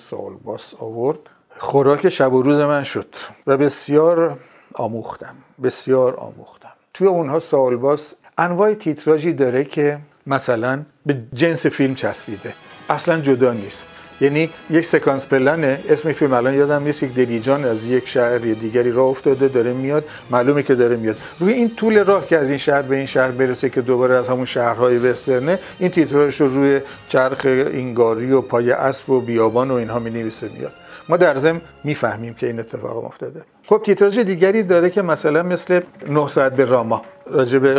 آورد 0.78 1.18
خوراک 1.58 2.08
شب 2.08 2.32
و 2.32 2.42
روز 2.42 2.58
من 2.60 2.82
شد 2.82 3.14
و 3.46 3.56
بسیار 3.56 4.38
آموختم 4.74 5.34
بسیار 5.62 6.16
آموختم 6.16 6.72
توی 6.94 7.06
اونها 7.06 7.38
ساول 7.38 7.76
باس 7.76 8.14
انواع 8.38 8.74
تیتراژی 8.74 9.32
داره 9.32 9.64
که 9.64 9.98
مثلا 10.26 10.82
به 11.06 11.16
جنس 11.34 11.66
فیلم 11.66 11.94
چسبیده. 11.94 12.54
اصلا 12.88 13.20
جدا 13.20 13.52
نیست. 13.52 13.88
یعنی 14.20 14.50
یک 14.70 14.84
سکانس 14.84 15.26
پلنه 15.26 15.80
اسم 15.88 16.12
فیلم 16.12 16.32
الان 16.32 16.54
یادم 16.54 16.82
نیست 16.82 17.02
یک 17.02 17.14
دلیجان 17.14 17.64
از 17.64 17.84
یک 17.84 18.08
شهر 18.08 18.38
دیگری 18.38 18.92
راه 18.92 19.08
افتاده 19.08 19.48
داره 19.48 19.72
میاد 19.72 20.04
معلومه 20.30 20.62
که 20.62 20.74
داره 20.74 20.96
میاد. 20.96 21.16
روی 21.40 21.52
این 21.52 21.74
طول 21.74 22.04
راه 22.04 22.26
که 22.26 22.38
از 22.38 22.48
این 22.48 22.58
شهر 22.58 22.82
به 22.82 22.96
این 22.96 23.06
شهر 23.06 23.30
برسه 23.30 23.70
که 23.70 23.80
دوباره 23.80 24.14
از 24.14 24.28
همون 24.28 24.44
شهرهای 24.44 24.98
وسترنه 24.98 25.58
این 25.78 25.90
تیتراژ 25.90 26.40
رو 26.40 26.48
روی 26.48 26.80
چرخ 27.08 27.44
اینگاری 27.44 28.32
و 28.32 28.40
پای 28.40 28.70
اسب 28.70 29.10
و 29.10 29.20
بیابان 29.20 29.70
و 29.70 29.74
اینها 29.74 29.98
می 29.98 30.10
نویسه 30.10 30.48
میاد. 30.58 30.72
ما 31.08 31.16
در 31.16 31.36
ضمن 31.36 31.60
می‌فهمیم 31.84 32.34
که 32.34 32.46
این 32.46 32.60
اتفاق 32.60 33.04
افتاده. 33.04 33.42
خب 33.66 33.82
تیتراژ 33.84 34.18
دیگری 34.18 34.62
داره 34.62 34.90
که 34.90 35.02
مثلا 35.02 35.42
مثل 35.42 35.80
900 36.08 36.52
به 36.52 36.64
راما. 36.64 37.02
راجع 37.30 37.58
به 37.58 37.74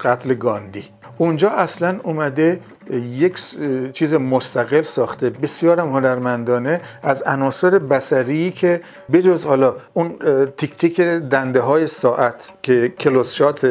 قتل 0.00 0.34
گاندی. 0.34 0.84
اونجا 1.18 1.50
اصلا 1.50 2.00
اومده 2.02 2.60
یک 3.10 3.38
چیز 3.92 4.14
مستقل 4.14 4.82
ساخته 4.82 5.30
بسیار 5.30 5.80
هم 5.80 5.88
هنرمندانه 5.88 6.80
از 7.02 7.22
عناصر 7.22 7.78
بسری 7.78 8.50
که 8.50 8.80
بجز 9.12 9.44
حالا 9.44 9.76
اون 9.92 10.16
تیک 10.56 10.76
تیک 10.76 11.00
دنده 11.00 11.60
های 11.60 11.86
ساعت 11.86 12.48
که 12.62 12.88
کلوسشات 12.88 13.64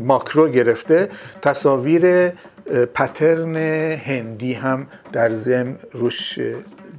ماکرو 0.00 0.48
گرفته 0.48 1.08
تصاویر 1.42 2.32
پترن 2.94 3.56
هندی 3.96 4.52
هم 4.52 4.86
در 5.12 5.32
ضمن 5.32 5.76
روش 5.92 6.38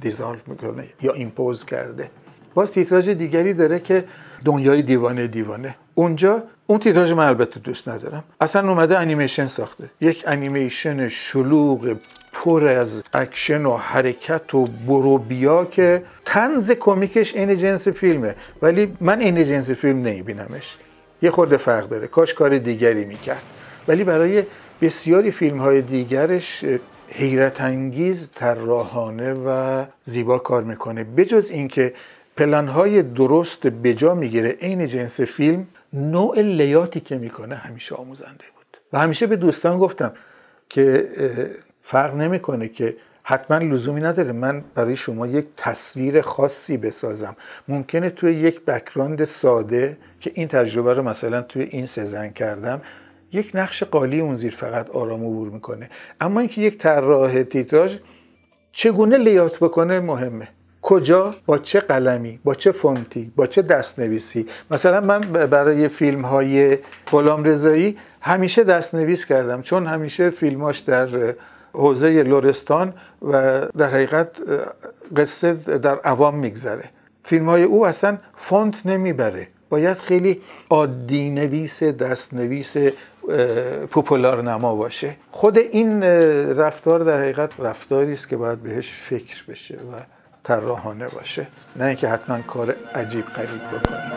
dissolve 0.00 0.38
می‌کنه 0.46 0.84
یا 1.02 1.12
impose 1.12 1.64
کرده. 1.64 2.10
باز 2.54 2.72
تیتراژ 2.72 3.08
دیگری 3.08 3.54
داره 3.54 3.78
که 3.78 4.04
دنیای 4.44 4.82
دیوانه 4.82 5.26
دیوانه. 5.26 5.76
اونجا 5.94 6.42
اون 6.70 6.78
تیتراژ 6.78 7.12
من 7.12 7.26
البته 7.26 7.60
دوست 7.60 7.88
ندارم. 7.88 8.24
اصلا 8.40 8.68
اومده 8.68 8.98
انیمیشن 8.98 9.46
ساخته. 9.46 9.90
یک 10.00 10.24
انیمیشن 10.26 11.08
شلوغ 11.08 11.96
پر 12.32 12.64
از 12.64 13.02
اکشن 13.14 13.66
و 13.66 13.76
حرکت 13.76 14.54
و 14.54 14.64
بروبیا 14.64 15.64
که 15.64 16.02
طنز 16.24 16.70
کمیکش 16.72 17.34
این 17.34 17.56
جنس 17.56 17.88
فیلمه. 17.88 18.34
ولی 18.62 18.96
من 19.00 19.20
این 19.20 19.44
جنس 19.44 19.70
فیلم 19.70 19.98
نمیبینمش. 20.02 20.76
یه 21.22 21.30
خورده 21.30 21.56
فرق 21.56 21.88
داره. 21.88 22.06
کاش 22.06 22.34
کار 22.34 22.58
دیگری 22.58 23.04
می‌کرد. 23.04 23.42
ولی 23.88 24.04
برای 24.04 24.42
بسیاری 24.82 25.30
فیلم 25.30 25.58
های 25.58 25.82
دیگرش 25.82 26.64
حیرت 27.08 27.60
انگیز 27.60 28.28
طراحانه 28.34 29.32
و 29.32 29.84
زیبا 30.04 30.38
کار 30.38 30.62
می‌کنه. 30.62 31.04
بجز 31.04 31.50
اینکه 31.50 31.94
پلنهای 32.36 33.02
درست 33.02 33.66
بجا 33.66 34.14
می‌گیره 34.14 34.50
عین 34.50 34.86
جنس 34.86 35.20
فیلم 35.20 35.66
نوع 35.92 36.40
لیاتی 36.40 37.00
که 37.00 37.18
می‌کنه 37.18 37.54
همیشه 37.54 37.94
آموزنده 37.94 38.44
بود. 38.56 38.76
و 38.92 38.98
همیشه 38.98 39.26
به 39.26 39.36
دوستان 39.36 39.78
گفتم 39.78 40.12
که 40.68 41.08
فرق 41.82 42.14
نمی‌کنه 42.14 42.68
که 42.68 42.96
حتما 43.22 43.58
لزومی 43.58 44.00
نداره. 44.00 44.32
من 44.32 44.64
برای 44.74 44.96
شما 44.96 45.26
یک 45.26 45.46
تصویر 45.56 46.20
خاصی 46.20 46.76
بسازم. 46.76 47.36
ممکنه 47.68 48.10
توی 48.10 48.34
یک 48.34 48.64
بکراند 48.64 49.24
ساده 49.24 49.96
که 50.20 50.32
این 50.34 50.48
تجربه 50.48 50.94
رو 50.94 51.02
مثلا 51.02 51.42
توی 51.42 51.62
این 51.62 51.86
سزن 51.86 52.28
کردم 52.28 52.82
یک 53.32 53.50
نقش 53.54 53.82
قالی 53.82 54.20
اون 54.20 54.34
زیر 54.34 54.54
فقط 54.54 54.90
آرام 54.90 55.20
عبور 55.20 55.48
می‌کنه. 55.48 55.90
اما 56.20 56.40
اینکه 56.40 56.60
یک 56.60 56.78
طراح 56.78 57.42
تیتراژ 57.42 57.96
چگونه 58.72 59.18
لیات 59.18 59.58
بکنه 59.58 60.00
مهمه. 60.00 60.48
کجا 60.82 61.34
با 61.46 61.58
چه 61.58 61.80
قلمی 61.80 62.40
با 62.44 62.54
چه 62.54 62.72
فونتی 62.72 63.32
با 63.36 63.46
چه 63.46 63.62
دستنویسی. 63.62 64.46
مثلا 64.70 65.00
من 65.00 65.20
برای 65.20 65.88
فیلم 65.88 66.22
های 66.22 66.78
غلام 67.10 67.44
رضایی 67.44 67.98
همیشه 68.20 68.64
دستنویس 68.64 69.24
کردم 69.24 69.62
چون 69.62 69.86
همیشه 69.86 70.30
فیلماش 70.30 70.78
در 70.78 71.34
حوزه 71.72 72.22
لورستان 72.22 72.94
و 73.22 73.60
در 73.76 73.88
حقیقت 73.88 74.28
قصه 75.16 75.54
در 75.54 75.98
عوام 75.98 76.34
میگذره. 76.34 76.84
فیلم 77.24 77.48
های 77.48 77.62
او 77.62 77.86
اصلا 77.86 78.18
فونت 78.36 78.86
نمی‌بره. 78.86 79.48
باید 79.68 79.96
خیلی 79.96 80.40
عادی 80.70 81.30
نویس 81.30 81.82
دستنویس 81.82 82.76
پوپولار 83.90 84.42
نما 84.42 84.74
باشه. 84.76 85.16
خود 85.30 85.58
این 85.58 86.02
رفتار 86.56 87.04
در 87.04 87.20
حقیقت 87.20 87.52
رفتاری 87.58 88.12
است 88.12 88.28
که 88.28 88.36
باید 88.36 88.62
بهش 88.62 88.92
فکر 88.92 89.44
بشه 89.48 89.74
و 89.74 90.19
طراحانه 90.44 91.08
باشه. 91.08 91.46
نه 91.76 91.84
اینکه 91.84 92.08
حتما 92.08 92.40
کار 92.40 92.76
عجیب 92.94 93.26
غریب 93.26 93.68
بکنیم 93.68 94.10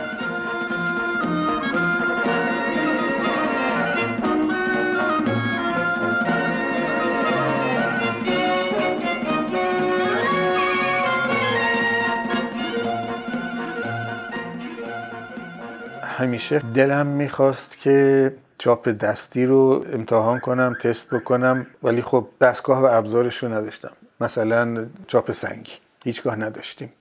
همیشه 16.03 16.59
دلم 16.59 17.07
می‌خواست 17.07 17.79
که 17.79 18.33
چاپ 18.57 18.89
دستی 18.89 19.45
رو 19.45 19.85
امتحان 19.93 20.39
کنم 20.39 20.75
تست 20.81 21.09
بکنم 21.09 21.67
ولی 21.83 22.01
خب 22.01 22.27
دستگاه 22.41 22.81
و 22.81 22.85
ابزارش 22.85 23.37
رو 23.37 23.53
نداشتم. 23.53 23.91
مثلا 24.21 24.85
چاپ 25.07 25.31
سنگی. 25.31 25.73
هیچگاه 26.03 26.35
نداشتیم. 26.35 26.93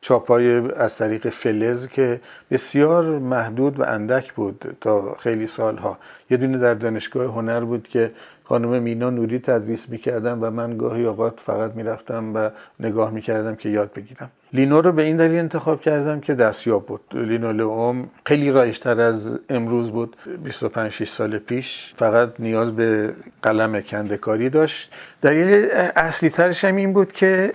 چاپای 0.00 0.72
از 0.72 0.96
طریق 0.96 1.28
فلز 1.28 1.88
که 1.88 2.20
بسیار 2.50 3.18
محدود 3.18 3.80
و 3.80 3.82
اندک 3.82 4.32
بود 4.32 4.76
تا 4.80 5.14
خیلی 5.14 5.46
سالها. 5.46 5.98
یه 6.30 6.36
دونه 6.36 6.58
در 6.58 6.74
دانشگاه 6.74 7.34
هنر 7.34 7.60
بود 7.60 7.88
که 7.88 8.12
خانم 8.50 8.82
مینا 8.82 9.10
نوری 9.10 9.38
تدریس 9.38 9.88
می‌کردم 9.88 10.38
و 10.42 10.50
من 10.50 10.76
گاهی 10.76 11.04
اوقات 11.04 11.40
فقط 11.40 11.74
می‌رفتم 11.74 12.34
و 12.34 12.50
نگاه 12.80 13.10
می‌کردم 13.10 13.54
که 13.54 13.68
یاد 13.68 13.92
بگیرم. 13.92 14.30
لینو 14.52 14.80
رو 14.80 14.92
به 14.92 15.02
این 15.02 15.16
دلیل 15.16 15.38
انتخاب 15.38 15.80
کردم 15.80 16.20
که 16.20 16.34
دستیاب 16.34 16.86
بود. 16.86 17.00
لینو 17.12 17.52
لوم 17.52 18.08
خیلی 18.26 18.50
رایشتر 18.50 19.00
از 19.00 19.38
امروز 19.50 19.90
بود. 19.90 20.16
25 20.44 20.90
6 20.90 21.08
سال 21.08 21.38
پیش 21.38 21.94
فقط 21.96 22.28
نیاز 22.38 22.76
به 22.76 23.14
قلم 23.42 23.80
کندکاری 23.80 24.48
داشت. 24.48 24.92
دلیل 25.22 25.68
اصلی 25.96 26.30
ترش 26.30 26.64
هم 26.64 26.76
این 26.76 26.92
بود 26.92 27.12
که 27.12 27.52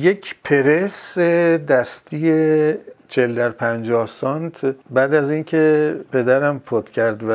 یک 0.00 0.34
پرس 0.44 1.18
دستی 1.68 2.32
40 3.08 3.34
در 3.34 3.50
50 3.50 4.06
سانت 4.06 4.74
بعد 4.90 5.14
از 5.14 5.30
اینکه 5.30 5.94
پدرم 6.12 6.60
فوت 6.64 6.88
کرد 6.90 7.24
و 7.28 7.32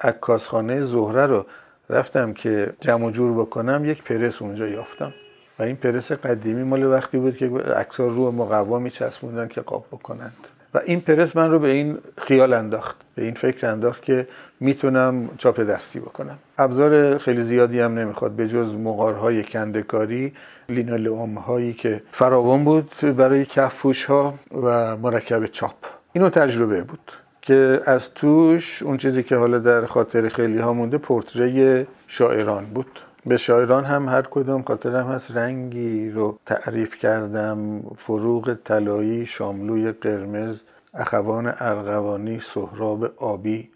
عکاسخانه 0.00 0.80
زهره 0.80 1.26
رو 1.26 1.46
رفتم 1.90 2.32
که 2.32 2.72
جمع 2.80 3.10
جور 3.10 3.32
بکنم 3.32 3.84
یک 3.84 4.02
پرس 4.02 4.42
اونجا 4.42 4.68
یافتم. 4.68 5.14
و 5.58 5.62
این 5.62 5.76
پرس 5.76 6.12
قدیمی 6.12 6.62
مال 6.62 6.84
وقتی 6.84 7.18
بود 7.18 7.36
که 7.36 7.46
عکس‌ها 7.76 8.06
رو 8.06 8.30
مقوا 8.30 8.78
میچسبوندن 8.78 9.48
که 9.48 9.60
قاب 9.60 9.86
بکنند. 9.92 10.36
و 10.74 10.80
این 10.84 11.00
پرس 11.00 11.36
من 11.36 11.50
رو 11.50 11.58
به 11.58 11.68
این 11.68 11.98
خیال 12.18 12.52
انداخت 12.52 12.96
به 13.14 13.22
این 13.22 13.34
فکر 13.34 13.66
انداخت 13.66 14.02
که 14.02 14.28
می‌تونم 14.60 15.30
چاپ 15.38 15.60
دستی 15.60 16.00
بکنم. 16.00 16.38
ابزار 16.58 17.18
خیلی 17.18 17.42
زیادی 17.42 17.80
هم 17.80 17.98
نمی‌خواد 17.98 18.32
به 18.32 18.48
جز 18.48 18.74
مقارهای 18.74 19.44
کندکاری 19.44 20.32
لینولئوم 20.68 21.34
هایی 21.34 21.72
که 21.72 22.02
فراوان 22.12 22.64
بود 22.64 22.90
برای 23.16 23.44
کفپوش 23.44 24.04
ها 24.04 24.34
و 24.62 24.96
مرکب 24.96 25.46
چاپ. 25.46 25.76
اینو 26.12 26.30
تجربه 26.30 26.82
بود. 26.82 27.12
که 27.44 27.80
از 27.86 28.14
توش 28.14 28.82
اون 28.82 28.96
چیزی 28.96 29.22
که 29.22 29.36
حالا 29.36 29.58
در 29.58 29.86
خاطر 29.86 30.28
خیلی 30.28 30.58
ها 30.58 30.72
مونده 30.72 30.98
پورتری 30.98 31.86
شاعران 32.06 32.64
بود. 32.64 33.00
به 33.26 33.36
شاعران 33.36 33.84
هم 33.84 34.08
هر 34.08 34.22
کدوم 34.22 34.62
خاطرم 34.62 35.06
هست. 35.06 35.36
رنگی 35.36 36.10
رو 36.10 36.38
تعریف 36.46 36.96
کردم. 36.96 37.80
فروغ 37.96 38.56
طلایی 38.64 39.26
شاملوی 39.26 39.92
قرمز 39.92 40.62
اخوان 40.94 41.54
ارغوانی 41.58 42.40
سهراب 42.40 43.04
آبی 43.16 43.70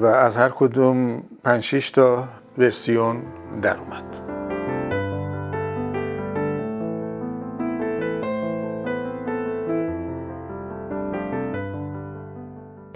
و 0.00 0.06
از 0.06 0.36
هر 0.36 0.48
کدوم 0.48 1.22
5 1.44 1.92
تا 1.92 2.28
ورسیون 2.58 3.22
در 3.62 3.76
اومد. 3.78 4.25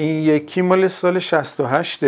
این 0.00 0.23
یکی 0.25 0.62
مال 0.62 0.88
سال 0.88 1.19
68 1.19 2.00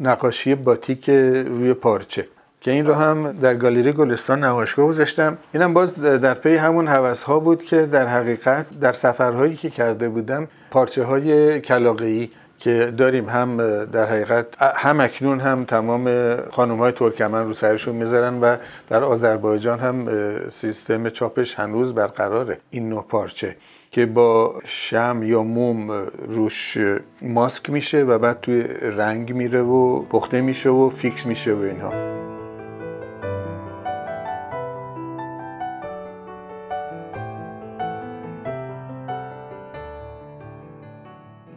نقاشی 0.00 0.54
باتیک 0.54 1.10
روی 1.46 1.74
پارچه 1.74 2.28
که 2.60 2.70
این 2.70 2.86
رو 2.86 2.94
هم 2.94 3.32
در 3.32 3.54
گالری 3.54 3.92
گلستان 3.92 4.44
نمایشگاه 4.44 4.86
گذاشتم. 4.86 5.38
اینم 5.54 5.74
باز 5.74 5.94
در 5.94 6.34
پی 6.34 6.56
همون 6.56 6.88
حوث 6.88 7.22
ها 7.22 7.40
بود 7.40 7.62
که 7.62 7.86
در 7.86 8.06
حقیقت 8.06 8.66
در 8.80 8.92
سفرهایی 8.92 9.56
که 9.56 9.70
کرده 9.70 10.08
بودم 10.08 10.48
پارچه 10.70 11.04
های 11.04 11.60
کلاقی 11.60 12.30
که 12.58 12.92
داریم 12.96 13.28
هم 13.28 13.56
در 13.84 14.06
حقیقت 14.06 14.46
هم 14.62 15.00
اکنون 15.00 15.40
هم 15.40 15.64
تمام 15.64 16.36
خانم 16.50 16.78
های 16.78 16.92
ترکمن 16.92 17.46
رو 17.46 17.52
سرشون 17.52 17.96
می‌ذارن 17.96 18.40
و 18.40 18.56
در 18.88 19.04
آذربایجان 19.04 19.78
هم 19.78 20.08
سیستم 20.50 21.08
چاپش 21.08 21.54
هنوز 21.54 21.94
برقراره 21.94 22.58
این 22.70 22.88
نوع 22.88 23.04
پارچه. 23.08 23.56
که 23.90 24.06
با 24.06 24.60
شم 24.64 25.20
یا 25.24 25.42
موم 25.42 25.90
روش 26.28 26.78
ماسک 27.22 27.70
میشه 27.70 28.02
و 28.02 28.18
بعد 28.18 28.40
توی 28.40 28.62
رنگ 28.82 29.32
میره 29.32 29.62
و 29.62 30.02
پخته 30.02 30.40
میشه 30.40 30.68
و 30.68 30.90
فیکس 30.90 31.26
میشه 31.26 31.54
و 31.54 31.60
اینها. 31.60 31.92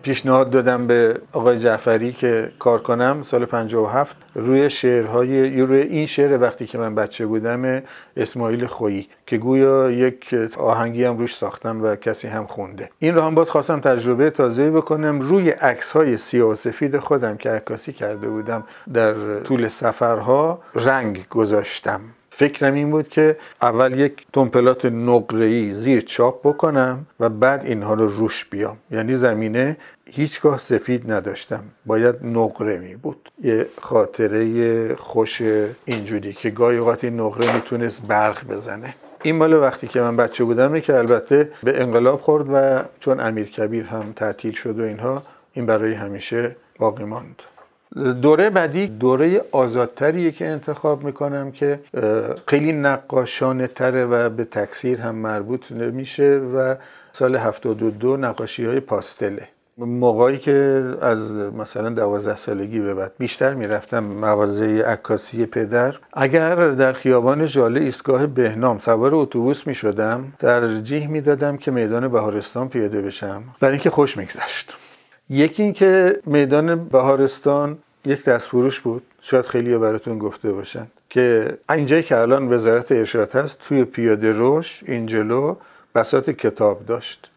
پیشنهاد 0.04 0.50
دادم 0.50 0.88
به 0.88 1.20
آقای 1.34 1.60
جعفری 1.60 2.14
که 2.14 2.52
کار 2.60 2.82
کنم 2.82 3.22
سال 3.26 3.46
57 3.46 4.18
روی 4.36 4.70
شعرهای 4.70 5.62
روی 5.62 5.78
این 5.78 6.06
شعر 6.06 6.42
وقتی 6.42 6.66
که 6.66 6.78
من 6.78 6.96
بچه 6.96 7.26
بودم 7.26 7.82
اسماعیل 8.18 8.66
خویی 8.66 9.10
که 9.26 9.38
گویا 9.38 9.92
یک 9.92 10.36
آهنگی 10.58 11.04
هم 11.04 11.18
روش 11.18 11.36
ساختن 11.36 11.78
و 11.78 11.96
کسی 11.96 12.28
هم 12.28 12.48
خونده. 12.48 12.90
این 13.00 13.16
رو 13.16 13.22
هم 13.22 13.36
باز 13.36 13.52
خواستم 13.52 13.80
تجربه 13.80 14.30
تازه 14.30 14.72
بکنم. 14.72 15.22
روی 15.22 15.50
عکس 15.50 15.92
های 15.92 16.18
سیاه 16.18 16.56
سفید 16.56 16.98
خودم 16.98 17.38
که 17.38 17.50
عکاسی 17.50 17.94
کرده 17.94 18.28
بودم 18.28 18.64
در 18.94 19.40
طول 19.40 19.68
سفرها 19.68 20.62
رنگ 20.76 21.26
گذاشتم. 21.30 22.02
فکرم 22.36 22.74
این 22.74 22.92
بود 22.92 23.08
که 23.08 23.38
اول 23.62 24.00
یک 24.00 24.26
تمپلات 24.34 24.86
نقره‌ای 24.86 25.74
زیر 25.74 26.02
چاپ 26.02 26.48
بکنم 26.48 27.08
و 27.20 27.30
بعد 27.30 27.66
اینها 27.66 27.94
رو 27.94 28.08
روش 28.08 28.46
بیام. 28.46 28.78
یعنی 28.92 29.14
زمینه 29.14 29.78
هیچگاه 30.16 30.58
سفید 30.58 31.12
نداشتم. 31.12 31.64
باید 31.86 32.16
نقره 32.24 32.78
می 32.78 32.96
بود. 32.96 33.32
یه 33.44 33.68
خاطره 33.82 34.96
خوش 34.96 35.42
اینجوری 35.86 36.34
که 36.34 36.50
گاهی 36.50 36.78
اوقات 36.78 37.04
این 37.04 37.20
نقره 37.20 37.56
می‌تونست 37.56 38.02
برق 38.08 38.48
بزنه. 38.48 38.96
این 39.24 39.36
مال 39.36 39.54
وقتی 39.54 39.88
که 39.88 40.02
من 40.02 40.18
بچه 40.18 40.44
بودم 40.44 40.80
که 40.80 40.96
البته 40.96 41.52
به 41.64 41.82
انقلاب 41.82 42.22
خورد 42.22 42.46
و 42.54 42.84
چون 43.00 43.20
امیر 43.20 43.50
کبیر 43.50 43.86
هم 43.86 44.14
تعطیل 44.16 44.52
شد 44.52 44.80
و 44.80 44.84
اینها 44.84 45.24
این 45.54 45.66
برای 45.66 45.94
همیشه 45.94 46.56
باقی 46.80 47.04
ماند. 47.04 47.42
دوره 48.22 48.50
بعدی 48.50 48.88
دوره 48.88 49.42
آزادتریه 49.52 50.32
که 50.32 50.46
انتخاب 50.48 51.04
می‌کنم 51.04 51.52
که 51.52 51.80
خیلی 52.48 52.72
نقاشانه 52.72 53.68
تره 53.68 54.06
و 54.06 54.30
به 54.30 54.46
تکثیر 54.46 55.02
هم 55.02 55.16
مربوط 55.16 55.72
نمیشه 55.72 56.38
و 56.38 56.76
سال 57.12 57.36
72 57.36 58.18
نقاشی 58.18 58.66
های 58.66 58.80
پاستله. 58.80 59.48
موقعی 59.78 60.38
که 60.38 60.84
از 61.02 61.32
مثلا 61.38 61.90
دوازده 61.90 62.36
سالگی 62.36 62.80
به 62.80 62.94
بعد 62.94 63.14
بیشتر 63.18 63.54
می‌رفتم 63.54 64.04
مغازه 64.04 64.84
عکاسی 64.84 65.46
پدر 65.46 65.96
اگر 66.14 66.70
در 66.70 66.94
خیابان 66.94 67.46
جاله 67.46 67.80
ایستگاه 67.80 68.28
بهنام 68.28 68.80
سوار 68.80 69.16
اتوبوس 69.16 69.68
می‌شدم 69.68 70.34
ترجیح 70.40 71.08
می‌دادم 71.08 71.58
که 71.58 71.72
میدان 71.72 72.08
بهارستان 72.08 72.70
پیاده 72.70 73.02
بشم. 73.02 73.44
برای 73.60 73.74
اینکه 73.74 73.90
خوش 73.90 74.18
میگذشت. 74.18 74.78
یکی 75.30 75.64
اینکه 75.64 76.20
میدان 76.26 76.86
بهارستان 76.86 77.78
یک 78.06 78.24
دستفروش 78.26 78.80
بود. 78.80 79.04
شاید 79.22 79.46
خیلی 79.46 79.78
براتون 79.78 80.20
گفته 80.20 80.52
باشن 80.52 80.88
که 81.10 81.58
اینجایی 81.70 82.04
که 82.04 82.18
الان 82.18 82.54
وزارت 82.54 82.92
ارشاد 82.92 83.32
هست 83.32 83.60
توی 83.60 83.84
پیاده 83.84 84.32
روش 84.32 84.84
این 84.86 85.06
جلو 85.06 85.56
بساط 85.96 86.30
کتاب 86.30 86.86
داشت. 86.86 87.30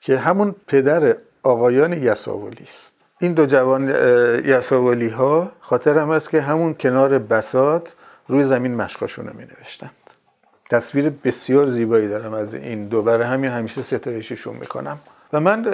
که 0.00 0.18
همون 0.18 0.54
پدر 0.66 1.16
آقایان 1.46 1.92
یساولی 1.92 2.64
است. 2.68 2.94
این 3.20 3.32
دو 3.32 3.46
جوان 3.46 3.88
یساولی 4.44 5.08
ها 5.08 5.52
خاطرم 5.60 6.10
است 6.10 6.30
که 6.30 6.40
همون 6.40 6.74
کنار 6.74 7.18
بسات 7.18 7.94
روی 8.28 8.44
زمین 8.44 8.74
مشقاشون 8.74 9.26
رو 9.26 9.36
می 9.36 9.44
نوشتند 9.44 9.90
تصویر 10.70 11.10
بسیار 11.24 11.66
زیبایی 11.66 12.08
دارم 12.08 12.34
از 12.34 12.54
این 12.54 12.88
دو 12.88 13.02
برای 13.02 13.26
همین 13.26 13.50
همیشه 13.50 13.82
ستایششون 13.82 14.56
می‌کنم. 14.56 14.98
و 15.32 15.40
من 15.40 15.64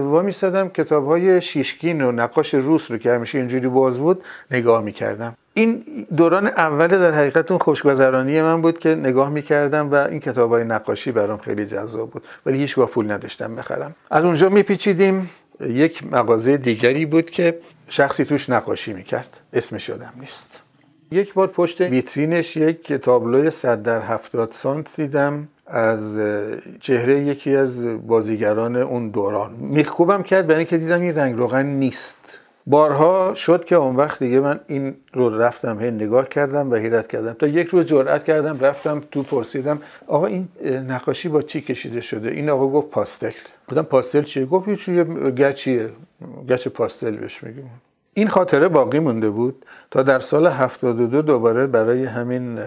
وا 0.00 0.22
میستدم 0.22 0.68
کتاب 0.68 1.06
های 1.06 1.40
شیشگین 1.40 2.02
و 2.02 2.12
نقاش 2.12 2.54
روس 2.54 2.90
رو 2.90 2.98
که 2.98 3.12
همیشه 3.12 3.38
اینجوری 3.38 3.68
باز 3.68 3.98
بود 3.98 4.24
نگاه 4.50 4.82
می‌کردم. 4.82 5.36
این 5.54 5.84
دوران 6.16 6.46
اول 6.46 6.86
در 6.86 7.12
حقیقت 7.12 7.50
اون 7.50 7.60
خوشگذرانی 7.60 8.42
من 8.42 8.62
بود 8.62 8.78
که 8.78 8.94
نگاه 8.94 9.30
می‌کردم 9.30 9.90
و 9.90 9.94
این 9.94 10.20
کتاب 10.20 10.50
های 10.50 10.64
نقاشی 10.64 11.12
برام 11.12 11.38
خیلی 11.38 11.66
جذاب 11.66 12.10
بود. 12.10 12.22
ولی 12.46 12.58
هیچگاه 12.58 12.88
پول 12.88 13.10
نداشتم 13.10 13.56
بخرم. 13.56 13.94
از 14.10 14.24
اونجا 14.24 14.48
میپیچیدیم. 14.48 15.30
یک 15.60 16.12
مغازه 16.12 16.56
دیگری 16.56 17.06
بود 17.06 17.30
که 17.30 17.58
شخصی 17.88 18.24
توش 18.24 18.50
نقاشی 18.50 18.92
می‌کرد. 18.92 19.40
اسمش 19.52 19.88
یادم 19.88 20.12
نیست. 20.20 20.62
یک 21.10 21.34
بار 21.34 21.46
پشت 21.46 21.80
ویترینش 21.80 22.56
یک 22.56 22.92
تابلوی 22.92 23.50
صد 23.50 23.82
در 23.82 24.00
هفتاد 24.00 24.52
سانت 24.52 24.96
دیدم. 24.96 25.48
از 25.72 26.20
چهره 26.80 27.20
یکی 27.20 27.56
از 27.56 27.86
بازیگران 28.06 28.76
اون 28.76 29.08
دوران. 29.08 29.52
میخکوبم 29.52 30.22
کرد 30.22 30.46
برای 30.46 30.58
اینکه 30.58 30.78
دیدم 30.78 31.00
این 31.00 31.14
رنگ 31.14 31.38
روغن 31.38 31.66
نیست. 31.66 32.38
بارها 32.66 33.34
شد 33.34 33.64
که 33.64 33.76
اون 33.76 33.96
وقت 33.96 34.18
دیگه 34.18 34.40
من 34.40 34.60
این 34.66 34.96
رو 35.12 35.38
رفتم 35.38 35.80
هی 35.80 35.90
نگاه 35.90 36.28
کردم 36.28 36.70
و 36.70 36.74
حیرت 36.74 37.06
کردم. 37.06 37.32
تا 37.32 37.46
یک 37.46 37.68
روز 37.68 37.84
جرأت 37.84 38.24
کردم 38.24 38.60
رفتم 38.60 39.00
تو 39.10 39.22
پرسیدم 39.22 39.80
آقا 40.06 40.26
این 40.26 40.48
نقاشی 40.88 41.28
با 41.28 41.42
چی 41.42 41.60
کشیده 41.60 42.00
شده؟ 42.00 42.30
این 42.30 42.50
آقا 42.50 42.68
گفت 42.68 42.90
پاستل. 42.90 43.30
گفتم 43.68 43.82
پاستل 43.82 44.22
چیه؟ 44.22 44.46
گفت 44.46 44.88
یه 44.88 45.04
گچیه 45.04 45.90
گچ 46.48 46.68
پاستل 46.68 47.16
بهش 47.16 47.42
میگیم. 47.42 47.70
این 48.14 48.28
خاطره 48.28 48.68
باقی 48.68 48.98
مونده 48.98 49.30
بود 49.30 49.66
تا 49.90 50.02
در 50.02 50.18
سال 50.18 50.46
72 50.46 51.22
دوباره 51.22 51.66
برای 51.66 52.04
همین 52.04 52.58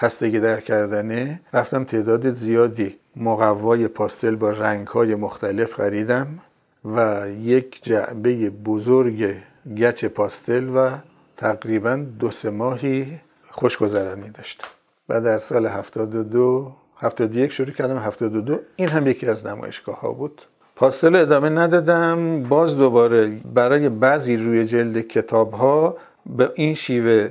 خستگی 0.00 0.40
در 0.40 0.60
کردنه 0.60 1.40
رفتم 1.52 1.84
تعداد 1.84 2.30
زیادی 2.30 2.98
مقوای 3.16 3.88
پاستل 3.88 4.36
با 4.36 4.50
رنگهای 4.50 5.14
مختلف 5.14 5.72
خریدم 5.72 6.38
و 6.84 7.28
یک 7.40 7.82
جعبه 7.82 8.50
بزرگ 8.50 9.34
گچ 9.76 10.04
پاستل 10.04 10.68
و 10.68 10.90
تقریبا 11.36 11.96
دو 12.18 12.30
سه 12.30 12.50
ماهی 12.50 13.20
خوشگذرانی 13.50 14.30
داشتم. 14.30 14.68
و 15.08 15.20
در 15.20 15.38
سال 15.38 15.66
72 15.66 16.76
71 16.96 17.52
شروع 17.52 17.70
کردم 17.70 17.98
72 17.98 18.58
این 18.76 18.88
هم 18.88 19.06
یکی 19.06 19.26
از 19.26 19.46
نمایشگاه 19.46 20.00
ها 20.00 20.12
بود. 20.12 20.42
پاستل 20.76 21.16
ادامه 21.16 21.48
ندادم 21.48 22.42
باز 22.42 22.76
دوباره 22.76 23.40
برای 23.54 23.88
بعضی 23.88 24.36
روی 24.36 24.64
جلد 24.64 25.00
کتاب 25.00 25.52
ها 25.52 25.96
به 26.26 26.50
این 26.54 26.74
شیوه 26.74 27.30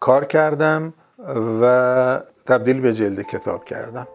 کار 0.00 0.24
کردم. 0.24 0.92
و 1.34 2.22
تبدیل 2.46 2.80
به 2.80 2.94
جلد 2.94 3.22
کتاب 3.22 3.64
کردم. 3.64 4.08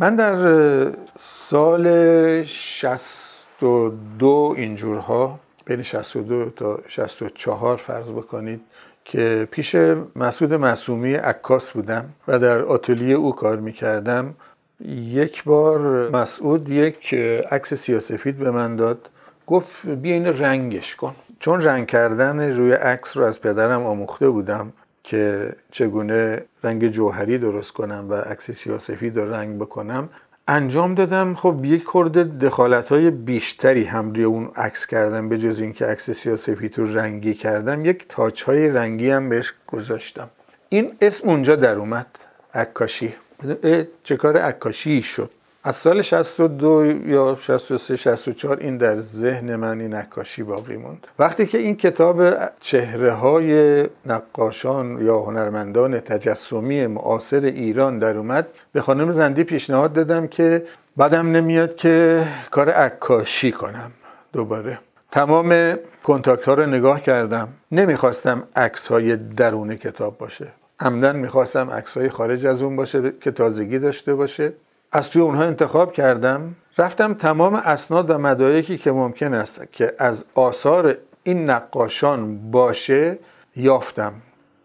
من 0.00 0.14
در 0.14 0.92
سال 1.16 1.86
62 2.42 4.54
اینجورها 4.56 5.40
بین 5.64 5.82
62 5.82 6.50
تا 6.50 6.80
64 6.88 7.76
فرض 7.76 8.12
بکنید 8.12 8.60
که 9.08 9.48
پیش 9.50 9.76
مسعود 10.16 10.54
مسومی 10.54 11.14
عکاس 11.14 11.70
بودم 11.70 12.04
و 12.28 12.38
در 12.38 12.62
آتلیه 12.62 13.16
او 13.16 13.34
کار 13.34 13.56
می‌کردم. 13.56 14.34
یک 14.90 15.44
بار 15.44 16.10
مسعود 16.10 16.68
یک 16.68 17.14
عکس 17.50 17.74
سیاسفید 17.74 18.38
به 18.38 18.50
من 18.50 18.76
داد. 18.76 19.08
گفت 19.46 19.86
بیا 19.86 20.14
این 20.14 20.26
رنگش 20.26 20.96
کن. 20.96 21.14
چون 21.40 21.60
رنگ 21.60 21.86
کردن 21.86 22.56
روی 22.56 22.72
عکس 22.72 23.16
رو 23.16 23.24
از 23.24 23.40
پدرم 23.40 23.86
آموخته 23.86 24.30
بودم 24.30 24.72
که 25.04 25.52
چگونه 25.70 26.44
رنگ 26.64 26.88
جوهری 26.88 27.38
درست 27.38 27.72
کنم 27.72 28.06
و 28.10 28.14
عکس 28.14 28.50
سیاسفید 28.50 29.16
رو 29.16 29.34
رنگ 29.34 29.58
بکنم 29.58 30.08
انجام 30.48 30.94
دادم. 30.94 31.34
خب 31.34 31.64
یک 31.64 31.84
خورده 31.84 32.24
دخالت 32.24 32.88
های 32.88 33.10
بیشتری 33.10 33.84
هم 33.84 34.12
روی 34.12 34.24
اون 34.24 34.50
عکس 34.56 34.86
کردم 34.86 35.28
به 35.28 35.38
جز 35.38 35.60
اینکه 35.60 35.86
عکس 35.86 36.10
سیاسفید 36.10 36.78
رو 36.78 36.98
رنگی 36.98 37.34
کردم. 37.34 37.84
یک 37.84 38.04
تاچ 38.08 38.42
های 38.42 38.68
رنگی 38.68 39.10
هم 39.10 39.28
بهش 39.28 39.54
گذاشتم. 39.66 40.30
این 40.68 40.92
اسم 41.00 41.28
اونجا 41.28 41.56
در 41.56 41.74
اومد 41.74 42.06
عکاشی. 42.54 43.14
چه 44.02 44.16
کار 44.16 44.36
عکاشی 44.36 45.02
شد؟ 45.02 45.30
از 45.68 45.76
سال 45.76 46.02
62 46.02 46.86
یا 47.06 47.36
63 47.40 47.96
64 47.96 48.58
این 48.60 48.76
در 48.76 48.96
ذهن 48.98 49.56
من 49.56 49.80
این 49.80 49.94
نقاشی 49.94 50.42
باقی 50.42 50.76
موند. 50.76 51.06
وقتی 51.18 51.46
که 51.46 51.58
این 51.58 51.76
کتاب 51.76 52.22
چهره 52.60 53.12
های 53.12 53.82
نقاشان 54.06 55.04
یا 55.04 55.18
هنرمندان 55.18 56.00
تجسمی 56.00 56.86
معاصر 56.86 57.40
ایران 57.40 57.98
در 57.98 58.16
اومد 58.16 58.48
به 58.72 58.80
خانم 58.80 59.10
زندی 59.10 59.44
پیشنهاد 59.44 59.92
دادم 59.92 60.26
که 60.26 60.64
بعدم 60.96 61.30
نمیاد 61.30 61.74
که 61.74 62.24
کار 62.50 62.70
عکاشی 62.70 63.52
کنم 63.52 63.90
دوباره. 64.32 64.78
تمام 65.10 65.74
کنتاکت 66.02 66.44
ها 66.44 66.54
رو 66.54 66.66
نگاه 66.66 67.00
کردم. 67.00 67.48
نمی‌خواستم 67.72 68.42
عکس 68.56 68.88
های 68.88 69.16
درون 69.16 69.76
کتاب 69.76 70.18
باشه. 70.18 70.46
عمدن 70.80 71.16
می‌خواستم 71.16 71.70
عکس 71.70 71.96
های 71.96 72.08
خارج 72.08 72.46
از 72.46 72.62
اون 72.62 72.76
باشه 72.76 73.12
که 73.20 73.30
تازگی 73.30 73.78
داشته 73.78 74.14
باشه. 74.14 74.52
از 74.92 75.10
توی 75.10 75.22
اونها 75.22 75.44
انتخاب 75.44 75.92
کردم. 75.92 76.56
رفتم 76.78 77.14
تمام 77.14 77.54
اسناد 77.54 78.10
و 78.10 78.18
مدارکی 78.18 78.78
که 78.78 78.92
ممکن 78.92 79.34
است 79.34 79.72
که 79.72 79.92
از 79.98 80.24
آثار 80.34 80.98
این 81.22 81.50
نقاشان 81.50 82.50
باشه 82.50 83.18
یافتم. 83.56 84.12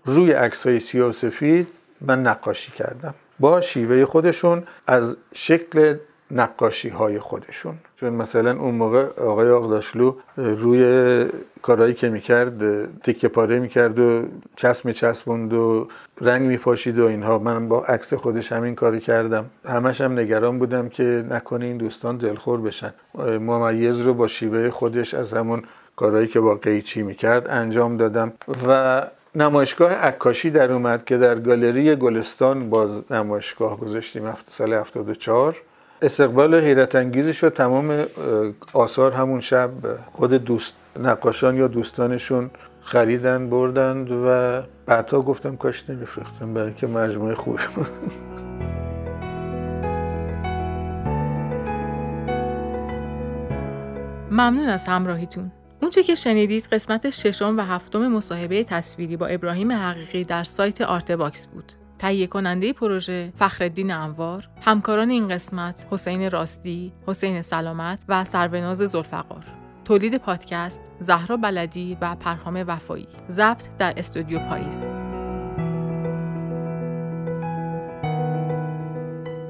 روی 0.05 0.31
عکس 0.31 0.67
های 0.67 0.79
سیاه 0.79 1.09
و 1.09 1.11
سفید 1.11 1.73
من 2.01 2.21
نقاشی 2.21 2.71
کردم. 2.71 3.15
با 3.39 3.61
شیوه 3.61 4.05
خودشون 4.05 4.63
از 4.87 5.17
شکل 5.33 5.95
نقاشی 6.31 6.89
های 6.89 7.19
خودشون. 7.19 7.75
چون 7.95 8.13
مثلا 8.13 8.59
اون 8.59 8.75
موقع 8.75 9.05
آقای 9.17 9.49
آقداشلو 9.49 10.15
روی 10.37 11.25
کارهایی 11.61 11.93
که 11.93 12.09
می‌کرد 12.09 12.85
تکه 13.01 13.27
پاره 13.27 13.59
می‌کرد 13.59 13.99
و 13.99 14.23
چسب 14.55 14.85
میچسبوند 14.85 15.53
و 15.53 15.87
رنگ 16.21 16.47
میپاشید 16.47 16.99
و 16.99 17.05
اینها. 17.05 17.39
من 17.39 17.67
با 17.67 17.83
عکس 17.83 18.13
خودش 18.13 18.51
همین 18.51 18.75
کاری 18.75 18.99
کردم. 18.99 19.45
همش 19.65 20.01
هم 20.01 20.19
نگران 20.19 20.59
بودم 20.59 20.89
که 20.89 21.25
نکنه 21.29 21.65
این 21.65 21.77
دوستان 21.77 22.17
دلخور 22.17 22.61
بشن. 22.61 22.93
ممیز 23.17 24.01
رو 24.01 24.13
با 24.13 24.27
شیوه 24.27 24.69
خودش 24.69 25.13
از 25.13 25.33
همون 25.33 25.63
کارهایی 25.95 26.27
که 26.27 26.39
با 26.39 26.55
قیچی 26.55 27.03
می‌کرد 27.03 27.47
انجام 27.47 27.97
دادم. 27.97 28.33
و 28.67 29.01
نمایشگاه 29.35 29.93
عکاشی 29.93 30.49
در 30.49 30.71
اومد 30.71 31.05
که 31.05 31.17
در 31.17 31.39
گالری 31.39 31.95
گلستان 31.95 32.69
باز 32.69 33.11
نمایشگاه 33.11 33.79
گذاشتیم 33.79 34.33
سال 34.47 34.73
74 34.73 35.61
استقبال 36.03 36.55
حیرت 36.55 36.95
انگیزی 36.95 37.33
شد 37.33 37.53
تمام 37.53 38.05
آثار 38.73 39.11
همون 39.11 39.41
شب 39.41 39.71
خود 40.05 40.33
دوست 40.33 40.73
نقاشان 40.99 41.57
یا 41.57 41.67
دوستانشون 41.67 42.49
خریدن 42.81 43.49
بردند 43.49 44.11
و 44.11 44.61
بعدها 44.85 45.21
گفتم 45.21 45.55
کاش 45.55 45.89
نمیفرختم 45.89 46.53
برای 46.53 46.73
که 46.73 46.87
مجموعه 46.87 47.35
خوبی 47.35 47.63
ممنون 54.31 54.69
از 54.69 54.85
همراهیتون. 54.85 55.51
اونچه 55.81 56.03
که 56.03 56.15
شنیدید 56.15 56.67
قسمت 56.71 57.09
ششم 57.09 57.57
و 57.57 57.61
هفتم 57.61 58.07
مصاحبه 58.07 58.63
تصویری 58.63 59.17
با 59.17 59.27
ابراهیم 59.27 59.71
حقیقی 59.71 60.23
در 60.23 60.43
سایت 60.43 60.81
آرتباکس 60.81 61.47
بود. 61.47 61.82
تهیه 62.03 62.27
کننده 62.27 62.73
پروژه 62.73 63.33
فخرالدین 63.35 63.91
انوار، 63.91 64.47
همکاران 64.61 65.09
این 65.09 65.27
قسمت 65.27 65.87
حسین 65.91 66.31
راستی، 66.31 66.93
حسین 67.07 67.41
سلامت 67.41 68.05
و 68.09 68.23
سروناز 68.23 68.77
زلفقار. 68.77 69.45
تولید 69.85 70.17
پادکست 70.17 70.81
زهرا 70.99 71.37
بلدی 71.37 71.97
و 72.01 72.15
پرهام 72.15 72.63
وفایی. 72.67 73.07
ضبط 73.29 73.67
در 73.77 73.93
استودیو 73.97 74.39
پاییز. 74.39 74.89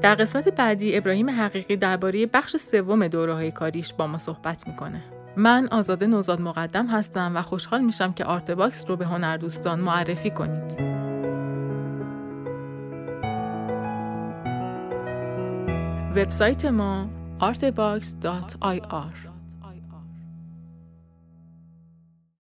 در 0.02 0.16
قسمت 0.16 0.50
بعدی 0.50 0.98
ابراهیم 0.98 1.30
حقیقی 1.30 1.76
درباره 1.76 2.26
بخش 2.26 2.58
سوم 2.58 3.08
دوره 3.08 3.34
های 3.34 3.52
کاریش 3.52 3.94
با 3.94 4.08
ما 4.08 4.18
صحبت 4.18 4.68
می‌کنه. 4.68 5.04
من 5.38 5.68
آزاده 5.72 6.08
نوزاد 6.08 6.42
مقدم 6.42 6.88
هستم 6.88 7.32
و 7.36 7.42
خوشحال 7.42 7.82
میشم 7.82 8.14
که 8.14 8.26
آرتباکس 8.26 8.86
رو 8.88 8.96
به 8.96 9.06
هنردوستان 9.06 9.80
معرفی 9.80 10.32
کنید. 10.32 10.94
وبسایت 16.18 16.66
ما 16.66 17.10
artbox.ir 17.42 19.33